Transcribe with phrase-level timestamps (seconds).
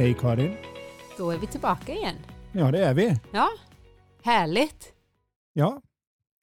[0.00, 0.56] Hej Karin.
[1.18, 2.16] Då är vi tillbaka igen.
[2.52, 3.20] Ja, det är vi.
[3.32, 3.48] Ja,
[4.22, 4.94] härligt.
[5.52, 5.82] Ja,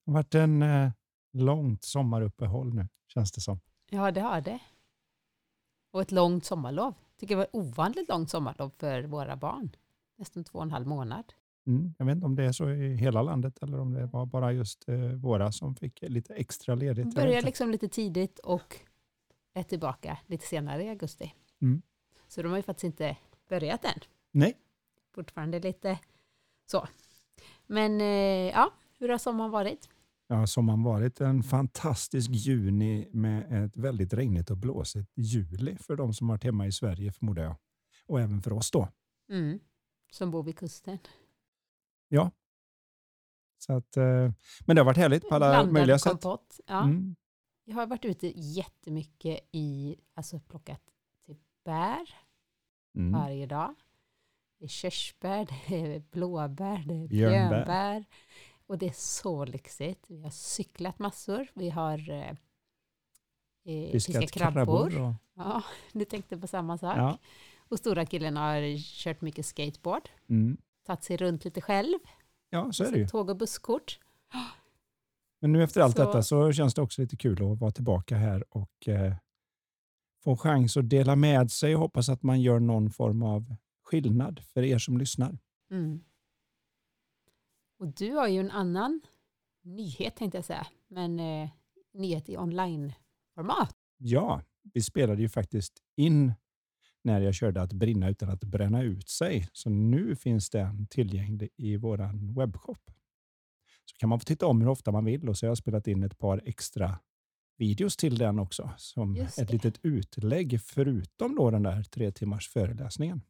[0.06, 0.92] det har varit en eh,
[1.34, 3.60] långt sommaruppehåll nu, känns det som.
[3.90, 4.60] Ja, det har det.
[5.92, 6.94] Och ett långt sommarlov.
[7.20, 9.76] Tycker det var ovanligt långt sommarlov för våra barn.
[10.18, 11.34] Nästan två och en halv månad.
[11.68, 11.94] Mm.
[11.98, 14.52] Jag vet inte om det är så i hela landet eller om det var bara
[14.52, 17.16] just eh, våra som fick lite extra ledigt.
[17.16, 18.78] Börjar liksom lite tidigt och
[19.53, 21.34] är tillbaka lite senare i augusti.
[21.62, 21.81] Mm.
[22.28, 24.00] Så de har ju faktiskt inte börjat än.
[24.31, 24.58] Nej,
[25.16, 26.00] Fortfarande lite
[26.66, 26.88] så.
[27.67, 28.08] Men eh,
[28.52, 29.90] ja, hur har sommaren varit?
[30.28, 35.95] ja, som har varit en fantastisk juni med ett väldigt regnigt och blåsigt juli för
[35.95, 37.56] de som har varit hemma i Sverige förmodar jag.
[38.06, 38.88] Och även för oss då.
[39.30, 39.59] Mm.
[40.12, 40.98] Som bor vid kusten.
[42.08, 42.31] Ja.
[43.58, 44.31] Så att, eh,
[44.66, 46.12] men det har varit härligt på alla Blandad möjliga sätt.
[46.12, 46.59] kompott.
[46.68, 46.84] Ja.
[46.84, 47.16] Mm.
[47.64, 50.81] Jag har varit ute jättemycket i, alltså plockat
[51.25, 52.16] typ bär
[52.98, 53.20] Mm.
[53.22, 53.76] varje dag.
[54.59, 57.50] Det är körsbär, det är blåbär, det är Björnbär.
[57.50, 58.06] björnbär.
[58.67, 60.06] Och det är så lyxigt.
[60.09, 61.48] Vi har cyklat massor.
[61.53, 62.30] Vi har eh,
[63.66, 64.90] eh, fiskat Fiskat krabbor.
[64.90, 65.02] krabbor.
[65.08, 66.98] Och, Ja, du tänkte på samma sak.
[66.98, 67.18] ja.
[67.70, 70.09] Och stora killen har kört mycket skateboard.
[70.30, 70.58] Mm.
[70.86, 71.98] Tagit sig runt lite själv.
[72.50, 73.08] ja, så är det ju.
[73.08, 74.00] Tåg och busskort.
[75.40, 78.16] Men nu efter allt Så- detta så känns det också lite kul att vara tillbaka
[78.18, 79.14] här och eh,
[80.28, 84.40] få chans att dela med sig och hoppas att man gör någon form av skillnad
[84.54, 85.38] för er som lyssnar.
[85.72, 86.04] Mm.
[87.80, 89.02] Och du har ju en annan
[89.64, 90.68] nyhet tänkte jag säga.
[90.88, 91.50] Men eh,
[91.94, 93.76] nyhet i online-format.
[93.98, 94.42] Ja,
[94.74, 96.34] vi spelade ju faktiskt in
[97.04, 99.48] när jag körde att brinna utan att bränna ut sig.
[99.54, 102.92] Så nu finns den tillgänglig i vår webbshop.
[103.86, 105.88] Så kan man få titta om hur ofta man vill och så har jag spelat
[105.88, 107.00] in ett par extra
[107.57, 113.22] videos till den också som ett litet utlägg förutom då den där tre timmars föreläsningen.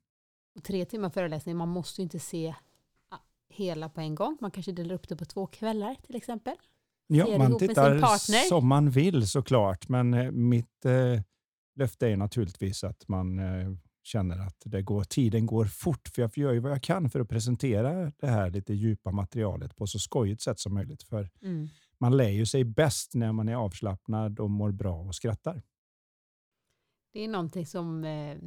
[0.56, 2.56] Och tre timmar föreläsning, man måste ju inte se
[3.10, 3.18] ah,
[3.50, 4.38] hela på en gång.
[4.42, 6.56] Man kanske delar upp det på två kvällar till exempel.
[7.08, 11.22] Ja, man tittar som man vill såklart, men eh, mitt eh,
[11.76, 16.38] löfte är naturligtvis att man eh, känner att det går, tiden går fort, för jag
[16.38, 20.00] gör ju vad jag kan för att presentera det här lite djupa materialet på så
[20.00, 21.04] skojigt sätt som möjligt.
[21.04, 21.70] För Mm.
[22.00, 25.62] Man lär ju sig bäst när man är avslappnad och mår bra och skrattar.
[27.14, 28.38] Det är någonting som, eh,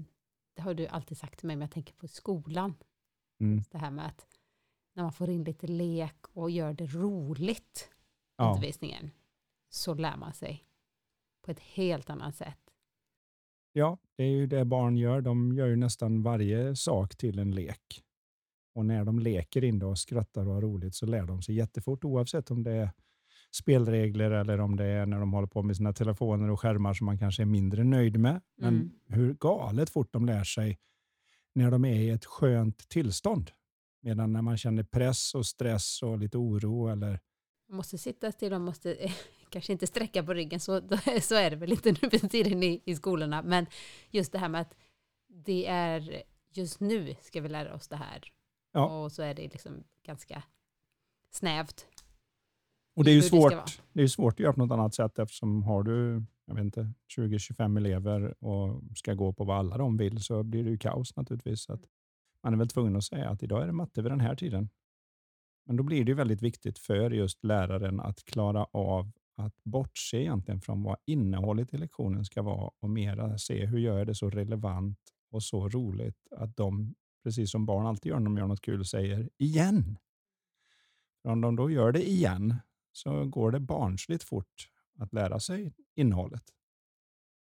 [0.55, 2.75] det har du alltid sagt till mig, men jag tänker på skolan.
[3.41, 3.63] Mm.
[3.71, 4.27] Det här med att
[4.95, 7.91] när man får in lite lek och gör det roligt,
[8.37, 8.51] Ja.
[8.51, 9.11] undervisningen,
[9.69, 10.65] så lär man sig
[11.45, 12.57] på ett helt annat sätt.
[13.73, 15.21] ja, det är ju det barn gör.
[15.21, 18.05] De gör ju nästan varje sak till en lek.
[18.75, 22.05] Och när de leker in och skrattar och har roligt så lär de sig jättefort
[22.05, 22.91] oavsett om det är
[23.55, 27.05] spelregler eller om det är när de håller på med sina telefoner och skärmar som
[27.07, 28.41] man kanske är mindre nöjd med.
[28.57, 28.91] Men Mm.
[29.07, 30.79] hur galet fort de lär sig
[31.55, 33.51] när de är i ett skönt tillstånd.
[34.03, 37.21] Medan när man känner press och stress och lite oro eller
[37.69, 39.13] Man måste sitta still, man måste eh,
[39.51, 40.81] kanske inte sträcka på ryggen, så,
[41.23, 43.43] så är det väl inte nu för tiden i, i skolorna.
[43.43, 43.67] Men
[44.11, 44.75] just det här med att
[45.29, 46.23] det är
[46.53, 48.33] just nu ska vi lära oss det här.
[48.73, 49.03] Ja.
[49.05, 50.43] Och så är det liksom ganska
[51.31, 51.87] snävt.
[53.01, 54.95] Och det är ju hur det svårt, det är svårt att göra på något annat
[54.95, 59.79] sätt eftersom har du jag vet inte, 20-25 elever och ska gå på vad alla
[59.79, 61.63] de vill så blir det ju kaos naturligtvis.
[61.63, 61.81] Så att
[62.43, 64.69] man är väl tvungen att säga att idag är det matte vid den här tiden.
[65.67, 70.17] Men då blir det ju väldigt viktigt för just läraren att klara av att bortse
[70.17, 74.15] egentligen från vad innehållet i lektionen ska vara och mera se hur gör jag det
[74.15, 74.99] så relevant
[75.31, 76.95] och så roligt att de,
[77.25, 79.99] precis som barn alltid gör när de gör något kul, säger igen.
[81.23, 82.55] För om de då gör det igen
[82.93, 86.45] så går det barnsligt fort att lära sig innehållet.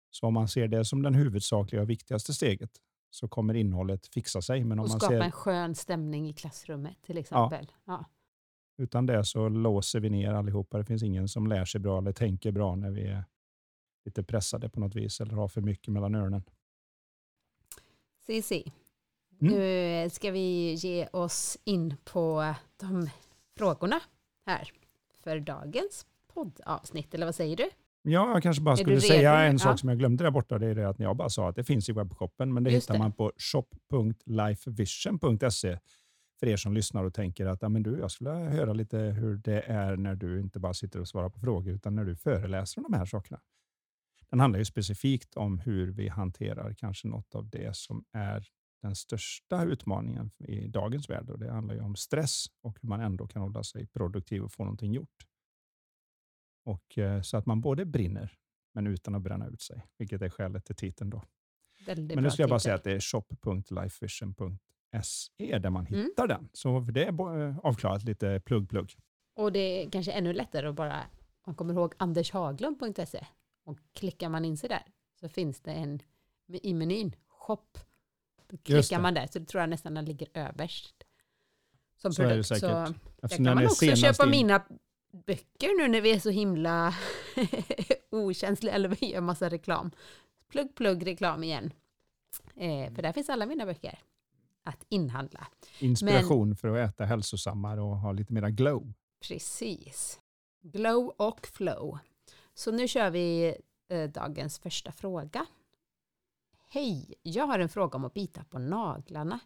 [0.10, 2.72] Så om man ser det som den huvudsakliga och viktigaste steget
[3.10, 4.64] så kommer innehållet fixa sig.
[4.64, 7.72] Men om Och man skapa ser en skön stämning i klassrummet till exempel.
[7.86, 8.06] Ja.
[8.78, 10.78] utan det så låser vi ner allihopa.
[10.78, 13.24] Det finns ingen som lär sig bra eller tänker bra när vi är
[14.06, 16.44] lite pressade på något vis eller har för mycket mellan öronen.
[18.26, 18.72] Si.
[19.42, 19.54] Mm.
[19.54, 23.10] Nu ska vi ge oss in på de
[23.58, 24.00] frågorna
[24.46, 24.72] här
[25.28, 27.70] för dagens poddavsnitt, eller vad säger du?
[28.02, 29.60] Ja, jag kanske bara Är skulle säga en Ja.
[29.60, 30.58] sak som jag glömde där borta.
[30.60, 32.86] Det är det att jag bara sa att det finns i webbshoppen, men det Just
[32.86, 33.00] hittar det.
[33.00, 35.80] man på shop.lifevision.se
[36.40, 39.38] för er som lyssnar och tänker att ja, men du, jag skulle höra lite hur
[39.38, 42.80] det är när du inte bara sitter och svarar på frågor, utan när du föreläser
[42.80, 43.40] om de här sakerna.
[44.30, 48.46] Den handlar ju specifikt om hur vi hanterar kanske något av det som är
[48.88, 51.30] den största utmaningen i dagens värld.
[51.30, 54.52] Och det handlar ju om stress och hur man ändå kan hålla sig produktiv och
[54.54, 55.26] få någonting gjort.
[56.66, 58.38] Och, eh, så att man både brinner,
[58.74, 61.10] men utan att bränna ut sig, vilket är skälet till titeln.
[61.10, 61.24] Då.
[61.86, 62.64] Väldigt Men nu ska jag bara titel.
[62.64, 66.02] säga att det är shop.lifevision.se där man Mm.
[66.02, 66.50] hittar den.
[66.54, 68.98] Så det är eh, avklarat lite plugg-plugg.
[69.36, 71.04] Och det är kanske ännu lättare att bara,
[71.46, 73.26] man kommer ihåg andershaglund.se
[73.66, 74.84] och klickar man in sig där
[75.20, 76.00] så finns det en
[76.48, 77.78] i menyn, shop.
[78.50, 81.04] Då klickar man där, så det tror jag nästan den ligger överst.
[82.02, 82.48] Som Så är det produkt.
[82.48, 84.64] Så där kan man också köpa in- mina
[85.26, 86.94] böcker nu när vi är så himla
[88.12, 89.92] okänsliga, eller vi gör massa reklam.
[90.50, 91.74] Plugg, plugg, reklam igen.
[92.56, 94.00] Eh, för där finns alla mina böcker
[94.64, 95.48] att inhandla.
[95.80, 98.94] Inspiration för att äta hälsosammare och ha lite mera glow.
[99.28, 100.20] Precis.
[100.62, 101.98] Glow och flow.
[102.54, 103.56] Så nu kör vi
[103.90, 105.46] eh, dagens första fråga.
[106.70, 109.40] Hej, jag har en fråga om att bita på naglarna.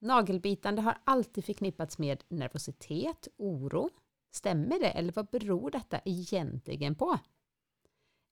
[0.00, 3.90] Nagelbitande har alltid förknippats med nervositet, oro.
[4.30, 7.18] Stämmer det eller vad beror detta egentligen på?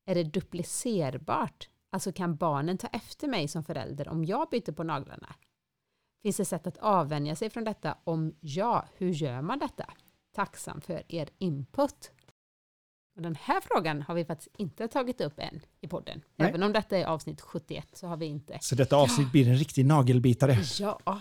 [0.07, 1.69] Är det duplicerbart?
[1.91, 5.35] Alltså kan barnen ta efter mig som förälder om jag byter på naglarna?
[6.23, 7.99] Finns det sätt att avvänja sig från detta?
[8.05, 9.95] Om ja, hur gör man detta?
[10.33, 12.13] Tacksam för er input.
[13.19, 16.23] Och den här frågan har vi faktiskt inte tagit upp än i podden.
[16.37, 16.49] Nej.
[16.49, 18.59] Även om detta är avsnitt 71 så har vi inte.
[18.61, 20.57] Så detta avsnitt blir en riktig nagelbitare.
[20.81, 20.99] Ja,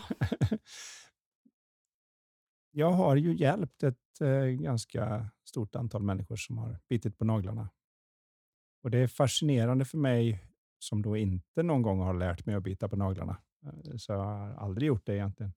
[2.71, 7.69] Jag har ju hjälpt ett eh, ganska stort antal människor som har bitit på naglarna.
[8.83, 10.43] Och det är fascinerande för mig
[10.79, 13.37] som då inte någon gång har lärt mig att bita på naglarna.
[13.65, 15.53] Eh, Så jag har aldrig gjort det egentligen.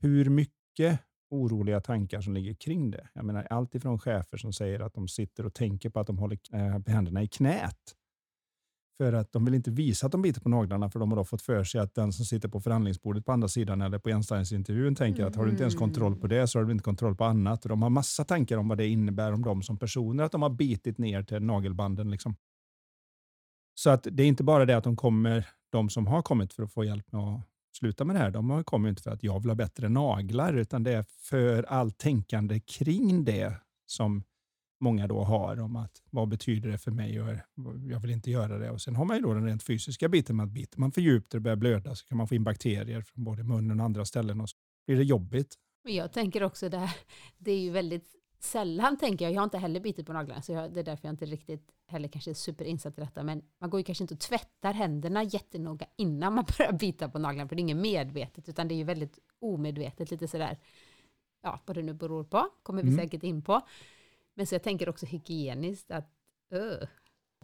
[0.00, 1.00] Hur mycket
[1.30, 3.08] oroliga tankar som ligger kring det.
[3.12, 6.18] Jag menar allt ifrån chefer som säger att de sitter och tänker på att de
[6.18, 7.94] håller eh, händerna i knät.
[8.98, 11.24] För att de vill inte visa att de biter på naglarna för de har då
[11.24, 14.94] fått för sig att den som sitter på förhandlingsbordet på andra sidan eller på enställningsintervjun
[14.94, 17.24] tänker att har du inte ens kontroll på det så har du inte kontroll på
[17.24, 17.64] annat.
[17.64, 20.42] Och de har massa tankar om vad det innebär om dem som personer, att de
[20.42, 22.10] har bitit ner till nagelbanden.
[22.10, 22.36] Liksom.
[23.74, 26.62] Så att det är inte bara det att de kommer, de som har kommit för
[26.62, 27.40] att få hjälp med att
[27.76, 30.82] sluta med det här, de kommer inte för att jag vill ha bättre naglar, utan
[30.82, 33.54] det är för allt tänkande kring det
[33.86, 34.22] som
[34.80, 37.28] många då har om att vad betyder det för mig och
[37.90, 38.70] jag vill inte göra det.
[38.70, 41.00] Och sen har man ju då den rent fysiska biten med att biter man för
[41.00, 43.86] djupt och det börjar blöda så kan man få in bakterier från både munnen och
[43.86, 44.56] andra ställen och så
[44.86, 45.54] blir det jobbigt.
[45.84, 46.96] men jag tänker också det här,
[47.38, 50.52] det är ju väldigt sällan tänker jag, jag har inte heller bitit på naglarna så
[50.52, 53.80] jag, det är därför jag inte riktigt heller kanske superinsatt i detta, men man går
[53.80, 57.60] ju kanske inte och tvättar händerna jättenoga innan man börjar bita på naglarna, för det
[57.60, 60.58] är inget medvetet, utan det är ju väldigt omedvetet, lite sådär,
[61.42, 63.04] ja, vad det nu beror på, kommer vi Mm.
[63.04, 63.60] säkert in på.
[64.34, 66.12] Men så jag tänker också hygieniskt att
[66.50, 66.88] öh,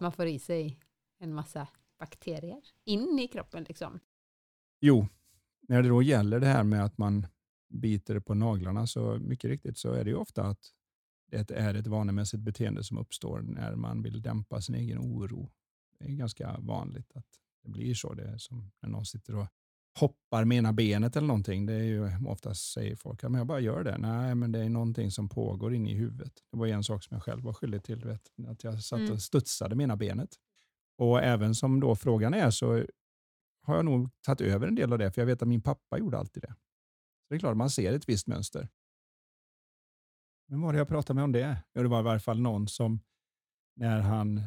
[0.01, 0.79] man får i sig
[1.19, 1.67] en massa
[1.99, 3.99] bakterier in i kroppen liksom.
[4.81, 5.07] Jo,
[5.61, 7.27] när det då gäller det här med att man
[7.69, 10.73] biter på naglarna så mycket riktigt så är det ju ofta att
[11.33, 15.49] det är ett vanemässigt beteende som uppstår när man vill dämpa sin egen oro.
[15.99, 17.25] Det är ganska vanligt att
[17.63, 18.13] det blir så.
[18.13, 19.47] Det är som när någon sitter och
[19.99, 21.65] hoppar med ena benet eller någonting.
[21.65, 23.97] Det är ju oftast säger folk att jag bara gör det.
[23.97, 26.33] Nej, men det är någonting som pågår inne i huvudet.
[26.51, 28.05] Det var en sak som jag själv var skyldig till.
[28.05, 29.11] Vet, att jag satt Mm.
[29.11, 30.29] och studsade med ena benet.
[30.97, 32.85] Och även som då frågan är så
[33.61, 35.97] har jag nog tagit över en del av det, för jag vet att min pappa
[35.97, 36.55] gjorde alltid det.
[37.23, 38.69] Så det är klart, man ser ett visst mönster.
[40.53, 41.57] Vem var det jag pratade med om det?
[41.73, 42.99] Jo, det var i varje fall någon som
[43.75, 44.41] när han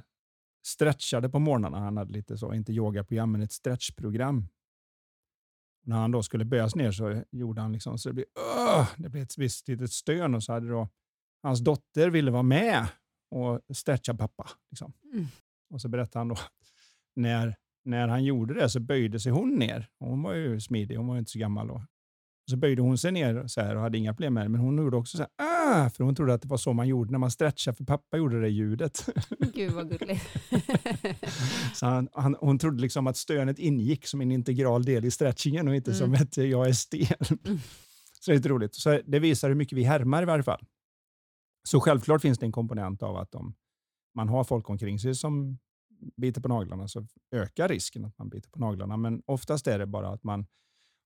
[0.66, 4.48] stretchade på morgnarna, han hade lite så, inte yogaprogram, men ett stretchprogram.
[5.86, 8.26] När han då skulle böjas ner så gjorde han liksom så det blev,
[8.58, 10.88] "Åh!" det blev ett visst litet stön och så hade då
[11.42, 12.86] hans dotter ville vara med
[13.30, 14.50] och stretcha pappa.
[14.70, 14.92] Liksom.
[15.12, 15.26] Mm.
[15.70, 16.36] Och så berättade han då
[17.16, 19.90] när, när han gjorde det så böjde sig hon ner.
[19.98, 21.84] Hon var ju smidig, hon var ju inte så gammal då.
[22.50, 24.48] Så böjde hon sig ner så här och hade inga problem med det.
[24.48, 25.90] Men hon gjorde också så här, ah!
[25.90, 28.40] för hon trodde att det var så man gjorde när man stretchade, för pappa gjorde
[28.40, 29.08] det ljudet.
[29.54, 30.24] Gud vad gulligt.
[31.74, 35.68] så han, han, hon trodde liksom att stönet ingick som en integral del i stretchingen
[35.68, 36.22] och inte som Mm.
[36.22, 37.38] ett jag är stel.
[37.44, 37.58] Mm.
[38.20, 38.74] Så det är lite roligt.
[38.74, 40.64] Så det visar hur mycket vi härmar i varje fall.
[41.68, 43.54] Så självklart finns det en komponent av att om
[44.14, 45.58] man har folk omkring sig som
[46.16, 48.96] biter på naglarna så ökar risken att man biter på naglarna.
[48.96, 50.46] Men oftast är det bara att man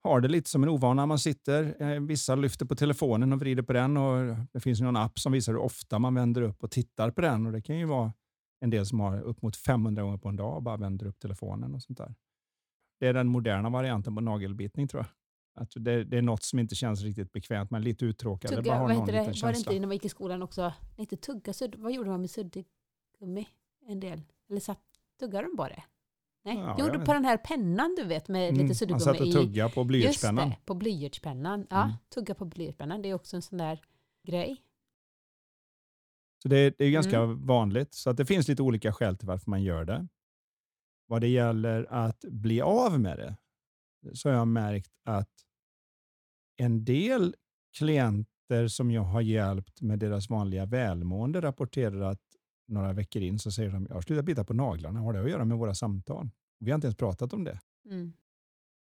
[0.03, 1.07] har det lite som en ovana.
[1.07, 4.97] Man sitter, eh, vissa lyfter på telefonen och vrider på den och det finns någon
[4.97, 7.47] app som visar hur ofta man vänder upp och tittar på den.
[7.47, 8.13] Och Det kan ju vara
[8.61, 11.19] en del som har upp mot 500 gånger på en dag och bara vänder upp
[11.19, 12.15] telefonen och sånt där.
[13.01, 15.11] Det är den moderna varianten på nagelbitning tror jag.
[15.63, 18.51] Att det, det är något som inte känns riktigt bekvämt, men lite uttråkad.
[18.51, 19.13] Tugga, bara har någon det?
[19.13, 20.73] liten Var det inte när man gick i skolan också?
[20.97, 23.49] Inte tugga, sudd, vad gjorde man med suddgummi?
[23.87, 24.23] En del.
[24.51, 24.81] Eller satt,
[25.21, 25.83] tuggade de bara det?
[26.45, 29.21] Nej, Ja, vet på den här pennan du vet med lite Mm, suddgummi Man satt
[29.21, 29.33] och i.
[29.33, 30.51] tuggade på Just blyertspennan.
[30.51, 31.67] det, på blyertspennan.
[31.71, 31.95] Ja, Mm.
[32.15, 33.03] tugga på blyertspennan.
[33.03, 33.81] Det är också en sån där
[34.27, 34.63] grej.
[36.43, 37.47] Så det, det är ganska Mm.
[37.47, 37.95] vanligt.
[37.95, 40.07] Så att det finns lite olika skäl till varför man gör det.
[41.07, 43.37] Vad det gäller att bli av med det
[44.15, 45.31] så har jag märkt att
[46.57, 47.35] en del
[47.79, 52.30] klienter som jag har hjälpt med deras vanliga välmående rapporterar att
[52.71, 55.01] några veckor in så säger de jag har slutat bita på naglarna.
[55.01, 56.31] Har det att göra med våra samtal?
[56.59, 57.61] Vi har inte ens pratat om det.
[57.91, 58.13] Mm.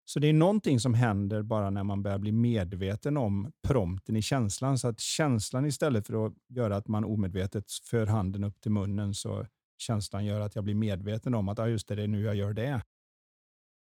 [0.05, 4.23] Så det är någonting som händer bara när man börjar bli medveten om prompten i
[4.23, 4.79] känslan.
[4.79, 9.15] Så att känslan istället för att göra att man omedvetet för handen upp till munnen
[9.15, 9.47] så
[9.79, 12.35] känslan gör att jag blir medveten om att ah, just det, det är nu jag
[12.35, 12.83] gör det.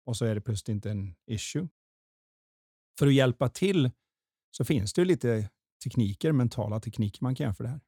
[0.05, 1.69] Och så är det plötsligt inte en issue.
[2.99, 3.91] För att hjälpa till
[4.51, 5.51] så finns det lite
[5.85, 7.81] tekniker, mentala tekniker man kan göra för det här.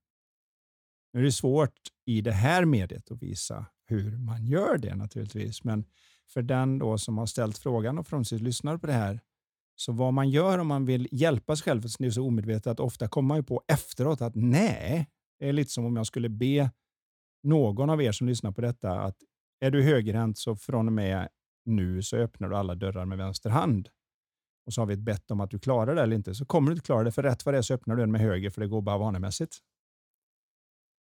[1.13, 5.65] Nu är det svårt i det här mediet att visa hur man gör det naturligtvis,
[5.65, 5.85] men
[6.33, 9.21] för den då som har ställt frågan och förhoppningsvis lyssnar på det här,
[9.77, 12.67] så vad man gör om man vill hjälpa sig själv, för det är så omedvetet
[12.67, 16.07] att ofta kommer man ju på efteråt att nej, det är lite som om jag
[16.07, 16.71] skulle be
[17.43, 19.17] någon av er som lyssnar på detta att
[19.61, 21.29] är du högerhänt så från och med
[21.65, 23.89] nu så öppnar du alla dörrar med vänster hand.
[24.67, 26.35] Och så har vi ett bett om att du klarar det eller inte.
[26.35, 28.13] Så kommer du inte klara det, för rätt vad det är så öppnar du den
[28.13, 29.59] med höger, för det går bara vanemässigt.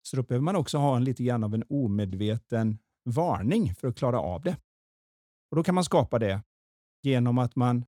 [0.06, 3.96] Så då behöver man också ha en lite grann av en omedveten varning för att
[3.96, 4.56] klara av det.
[5.50, 6.42] Och Då kan man skapa det
[7.02, 7.84] genom att man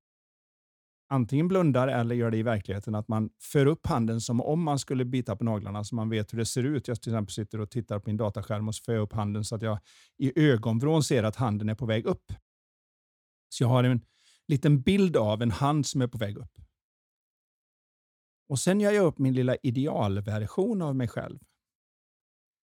[1.09, 4.79] antingen blundar eller gör det i verkligheten, att man för upp handen som om man
[4.79, 6.87] skulle bita på naglarna så man vet hur det ser ut.
[6.87, 9.45] Jag till exempel sitter och tittar på min dataskärm och så för jag upp handen
[9.45, 9.79] så att jag
[10.17, 12.33] i ögonvrån ser att handen är på väg upp.
[13.49, 14.05] Så jag har en
[14.47, 16.61] liten bild av en hand som är på väg upp.
[18.49, 21.39] Och Sen gör jag upp min lilla idealversion av mig själv.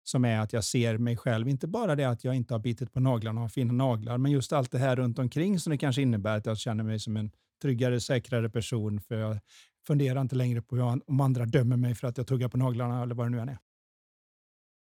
[0.07, 2.93] Som är att jag ser mig själv, inte bara det att jag inte har bitit
[2.93, 5.79] på naglarna och har fina naglar, men just allt det här runt omkring som det
[5.79, 7.31] kanske innebär att jag känner mig som en
[7.63, 9.01] tryggare, säkrare person.
[9.01, 9.39] För jag
[9.87, 13.15] funderar inte längre på om andra dömer mig för att jag tuggar på naglarna eller
[13.15, 13.59] vad det nu än är.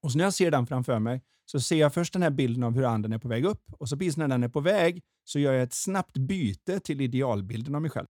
[0.04, 2.64] Och så när jag ser den framför mig så ser jag först den här bilden
[2.64, 5.04] av hur anden är på väg upp och så precis när den är på väg
[5.24, 8.08] så gör jag ett snabbt byte till idealbilden av mig själv.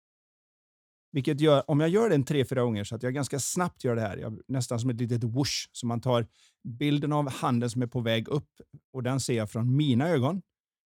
[1.15, 3.95] Vilket gör, om jag gör den tre, fyra gånger så att jag ganska snabbt gör
[3.95, 6.27] det här, jag, nästan som ett litet whoosh, så man tar
[6.63, 8.50] bilden av handen som är på väg upp
[8.93, 10.41] och den ser jag från mina ögon.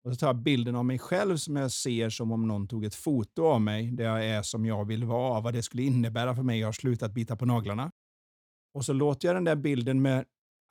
[0.04, 2.84] Och så tar jag bilden av mig själv som jag ser som om någon tog
[2.84, 6.34] ett foto av mig där jag är som jag vill vara, vad det skulle innebära
[6.34, 6.60] för mig.
[6.60, 7.90] Jag har slutat bita på naglarna.
[8.74, 10.24] Och så låter jag den där bilden med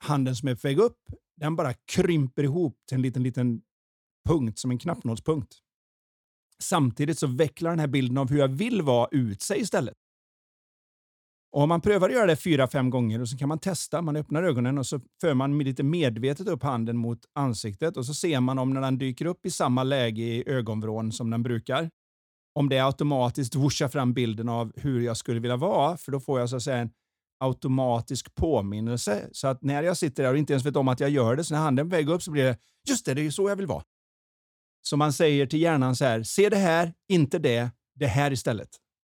[0.04, 0.98] handen som är på väg upp,
[1.36, 3.62] den bara krymper ihop till en liten, liten
[4.28, 5.63] punkt som en knappnålspunkt.
[6.62, 9.94] Samtidigt så vecklar den här bilden av hur jag vill vara ut sig istället.
[11.54, 14.02] Och om man prövar att göra det fyra, fem gånger och så kan man testa.
[14.02, 18.14] Man öppnar ögonen och så för man lite medvetet upp handen mot ansiktet och så
[18.14, 21.90] ser man om när den dyker upp i samma läge i ögonvrån som den brukar.
[22.54, 26.40] Om det automatiskt vuschar fram bilden av hur jag skulle vilja vara, för då får
[26.40, 26.90] jag så att säga en
[27.40, 29.28] automatisk påminnelse.
[29.32, 31.44] Så att när jag sitter där och inte ens vet om att jag gör det,
[31.44, 32.58] så när handen väger upp så blir det
[32.88, 33.82] just det, det är ju så jag vill vara.
[34.86, 38.68] Så man säger till hjärnan så här, se det här, inte det, det här istället.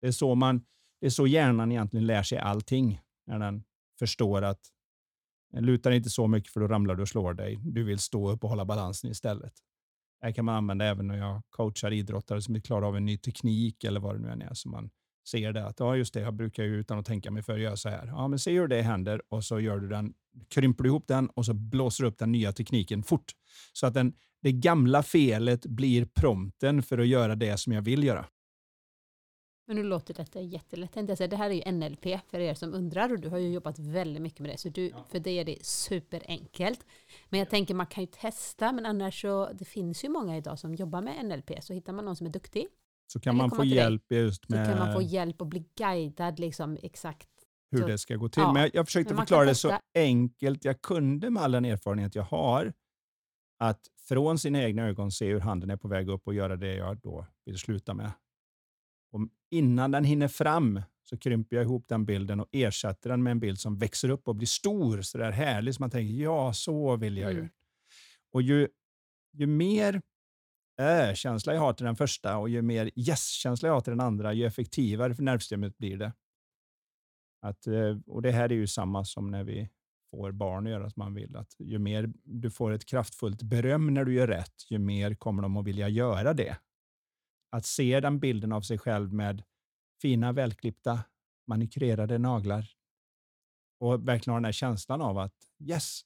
[0.01, 0.65] Det är så, man,
[1.01, 3.01] det är så hjärnan egentligen lär sig allting.
[3.25, 3.63] När den
[3.99, 4.59] förstår att
[5.59, 7.59] luta dig inte så mycket för då ramlar du och slår dig.
[7.61, 9.53] Du vill stå upp och hålla balansen istället.
[10.19, 13.05] Det här kan man använda även när jag coachar idrottare som vill klara av en
[13.05, 14.53] ny teknik eller vad det nu än är.
[14.53, 14.89] Så man
[15.29, 17.77] ser det att ja, just det, jag brukar ju utan att tänka mig för göra
[17.77, 18.07] så här.
[18.07, 20.13] Ja, men se hur det händer och så gör du den,
[20.49, 23.31] krymper du ihop den och så blåser du upp den nya tekniken fort.
[23.73, 24.13] Så att den,
[24.47, 28.25] det gamla felet blir prompten för att göra det som jag vill göra.
[29.67, 30.93] Men nu låter detta jättelätt.
[31.17, 34.21] Det här är ju NLP för er som undrar och du har ju jobbat väldigt
[34.21, 34.57] mycket med det.
[34.57, 36.85] Så du, för dig är det superenkelt.
[37.29, 40.59] Men jag tänker man kan ju testa men annars så det finns ju många idag
[40.59, 41.63] som jobbar med NLP.
[41.63, 42.67] Så hittar man någon som är duktig
[43.07, 43.77] Så kan man få till dig.
[43.77, 47.29] hjälp just så kan man få med hjälp och bli guidad liksom exakt.
[47.71, 48.41] hur det ska gå till.
[48.41, 48.53] ja.
[48.53, 52.23] Men jag, jag försökte förklara det så enkelt jag kunde med all den erfarenhet jag
[52.23, 52.73] har.
[53.57, 56.75] Att från sina egna ögon se hur handen är på väg upp och göra det
[56.75, 58.11] jag då vill sluta med.
[59.11, 63.31] Och innan den hinner fram så krymper jag ihop den bilden och ersätter den med
[63.31, 66.53] en bild som växer upp och blir stor, så där härlig, så man tänker ja,
[66.53, 67.39] så vill jag ju.
[67.39, 67.51] Mm.
[68.31, 68.67] Och ju,
[69.33, 70.01] ju mer
[70.81, 74.33] äh-känsla jag har till den första och ju mer yes-känsla jag har till den andra,
[74.33, 76.13] ju effektivare för nervsystemet blir det.
[77.41, 79.69] Att, eh, och det här är ju samma som när vi
[80.11, 81.35] får barn att göra som man vill.
[81.35, 85.41] Att ju mer du får ett kraftfullt beröm när du gör rätt, ju mer kommer
[85.41, 86.57] de att vilja göra det.
[87.51, 89.43] Att se den bilden av sig själv med
[90.01, 90.99] fina, välklippta,
[91.47, 92.69] manikurerade naglar
[93.79, 96.01] och verkligen ha den här känslan av att yes,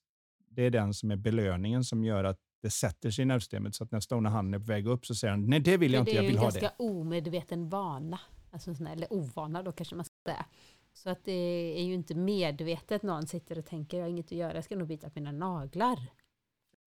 [0.49, 3.83] det är den som är belöningen som gör att det sätter sig i nervsystemet så
[3.83, 5.93] att nästa gång när han är på väg upp så säger han nej det vill
[5.93, 6.59] jag inte, jag vill ha det.
[6.59, 8.19] Det är en ganska omedveten vana,
[8.51, 10.45] alltså eller ovana då kanske man ska säga.
[10.93, 11.31] Så att det
[11.79, 14.75] är ju inte medvetet någon sitter och tänker jag har inget att göra, jag ska
[14.75, 15.99] nog bita mina naglar.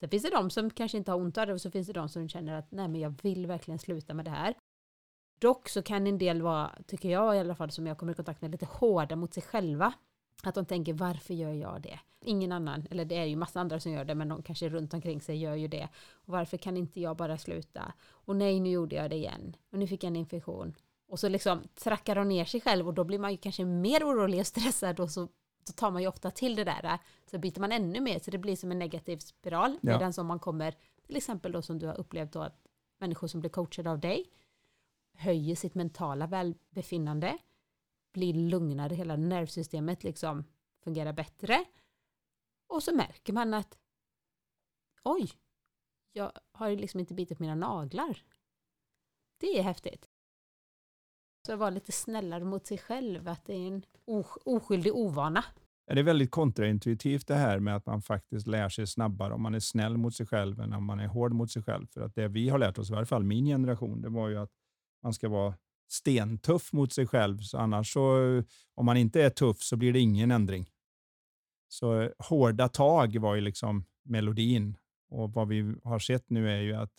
[0.00, 1.92] Sen finns det de som kanske inte har ont av det och så finns det
[1.92, 4.54] de som känner att nej men jag vill verkligen sluta med det här.
[5.38, 8.16] Dock så kan en del vara, tycker jag i alla fall som jag kommer i
[8.16, 9.92] kontakt med, lite hårda mot sig själva.
[10.42, 12.00] Att de tänker varför gör jag det?
[12.20, 14.94] Ingen annan, eller det är ju massa andra som gör det, men de kanske runt
[14.94, 15.88] omkring sig gör ju det.
[16.12, 17.92] Och varför kan inte jag bara sluta?
[18.08, 19.56] Och nej, nu gjorde jag det igen.
[19.70, 20.75] Och nu fick jag en infektion.
[21.14, 24.04] Och så liksom trackar de ner sig själv och då blir man ju kanske mer
[24.04, 25.28] orolig och stressad och så
[25.66, 26.99] då tar man ju ofta till det där.
[27.30, 29.78] Så byter man ännu mer så det blir som en negativ spiral.
[29.83, 29.92] Ja.
[29.92, 30.75] Medan som man kommer,
[31.06, 32.66] till exempel då som du har upplevt då att
[32.99, 34.30] människor som blir coachade av dig
[35.12, 37.38] höjer sitt mentala välbefinnande,
[38.12, 40.44] blir lugnare, hela nervsystemet liksom
[40.85, 41.64] fungerar bättre.
[42.66, 43.78] Och så märker man att
[45.02, 45.30] oj,
[46.12, 48.23] jag har ju liksom inte bitit mina naglar.
[49.38, 50.09] Det är häftigt.
[51.46, 53.82] Så vara lite snällare mot sig själv, att det är en
[54.44, 55.44] oskyldig ovana.
[55.86, 59.54] Det är väldigt kontraintuitivt det här med att man faktiskt lär sig snabbare om man
[59.54, 61.86] är snäll mot sig själv än om man är hård mot sig själv.
[61.86, 64.38] För att det vi har lärt oss, i varje fall min generation, det var ju
[64.38, 64.50] att
[65.02, 65.54] man ska vara
[65.88, 67.38] stentuff mot sig själv.
[67.38, 68.42] Så annars så,
[68.74, 70.70] om man inte är tuff så blir det ingen ändring.
[71.68, 74.76] Så hårda tag var ju liksom melodin.
[75.10, 76.92] Och vad vi har sett nu är ju att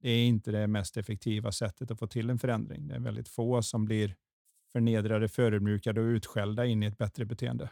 [0.00, 2.88] det är inte det mest effektiva sättet att få till en förändring.
[2.88, 4.16] Det är väldigt få som blir
[4.72, 7.70] förnedrade, förödmjukade och utskällda in i ett bättre beteende.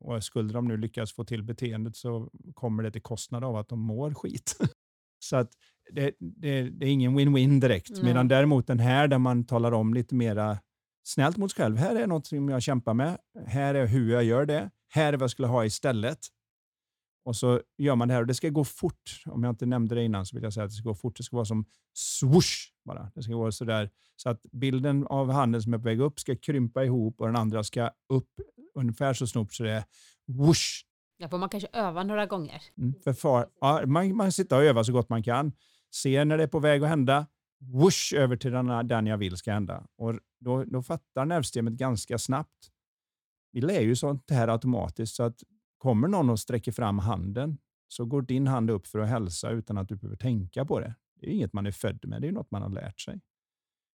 [0.00, 3.68] Och skulle de nu lyckas få till beteendet så kommer det till kostnad av att
[3.68, 4.56] de mår skit.
[5.18, 5.50] så att
[5.92, 7.90] det, det, det är ingen win-win direkt.
[7.90, 8.04] Nej.
[8.04, 10.58] Medan däremot den här där man talar om lite mera
[11.04, 11.76] snällt mot sig själv.
[11.76, 13.18] Här är något som jag kämpar med.
[13.46, 14.70] Här är hur jag gör det.
[14.88, 16.18] Här är vad jag skulle ha istället.
[17.24, 19.22] Och så gör man det här och det ska gå fort.
[19.26, 21.16] Om jag inte nämnde det innan så vill jag säga att det ska gå fort.
[21.16, 23.10] Det ska vara som swoosh bara.
[23.14, 26.20] Det ska vara så där så att bilden av handen som är på väg upp
[26.20, 28.30] ska krympa ihop och den andra ska upp
[28.74, 29.84] ungefär så snabbt så det är
[30.26, 30.84] whoosh.
[31.16, 32.62] Ja, får man kanske öva några gånger.
[32.78, 35.52] Mm, för far, ja, man, man sitter och övar så gott man kan.
[35.94, 37.26] Ser när det är på väg att hända.
[37.60, 39.86] Whoosh över till den, den jag vill ska hända.
[39.96, 42.70] Och då, då fattar nervsystemet ganska snabbt.
[43.52, 45.42] Vi lär ju sånt här automatiskt så att
[45.84, 49.78] Kommer någon och sträcker fram handen så går din hand upp för att hälsa utan
[49.78, 50.94] att du behöver tänka på det.
[51.20, 53.20] Det är inget man är född med, det är något man har lärt sig.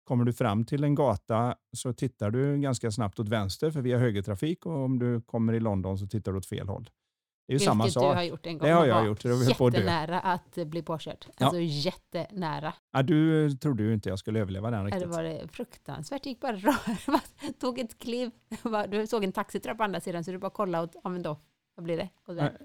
[0.03, 3.91] Kommer du fram till en gata så tittar du ganska snabbt åt vänster för vi
[3.91, 6.83] har högertrafik och om du kommer i London så tittar du åt fel håll.
[6.83, 8.03] Det är ju Vilket samma sak.
[8.03, 8.67] du har gjort en gång.
[8.67, 9.23] Det har jag gjort.
[9.23, 11.25] Det jättenära att, bli påkörd.
[11.37, 11.61] Alltså ja.
[11.61, 12.73] jättenära.
[12.91, 15.01] Ja, du trodde ju inte jag skulle överleva den riktigt.
[15.01, 16.23] Det var det fruktansvärt.
[16.23, 17.59] Det gick bara rör.
[17.59, 18.31] tog ett kliv.
[18.89, 21.39] Du såg en taxitrappa på andra sidan så du bara kollade och ja, men då
[21.77, 22.09] vad blir det?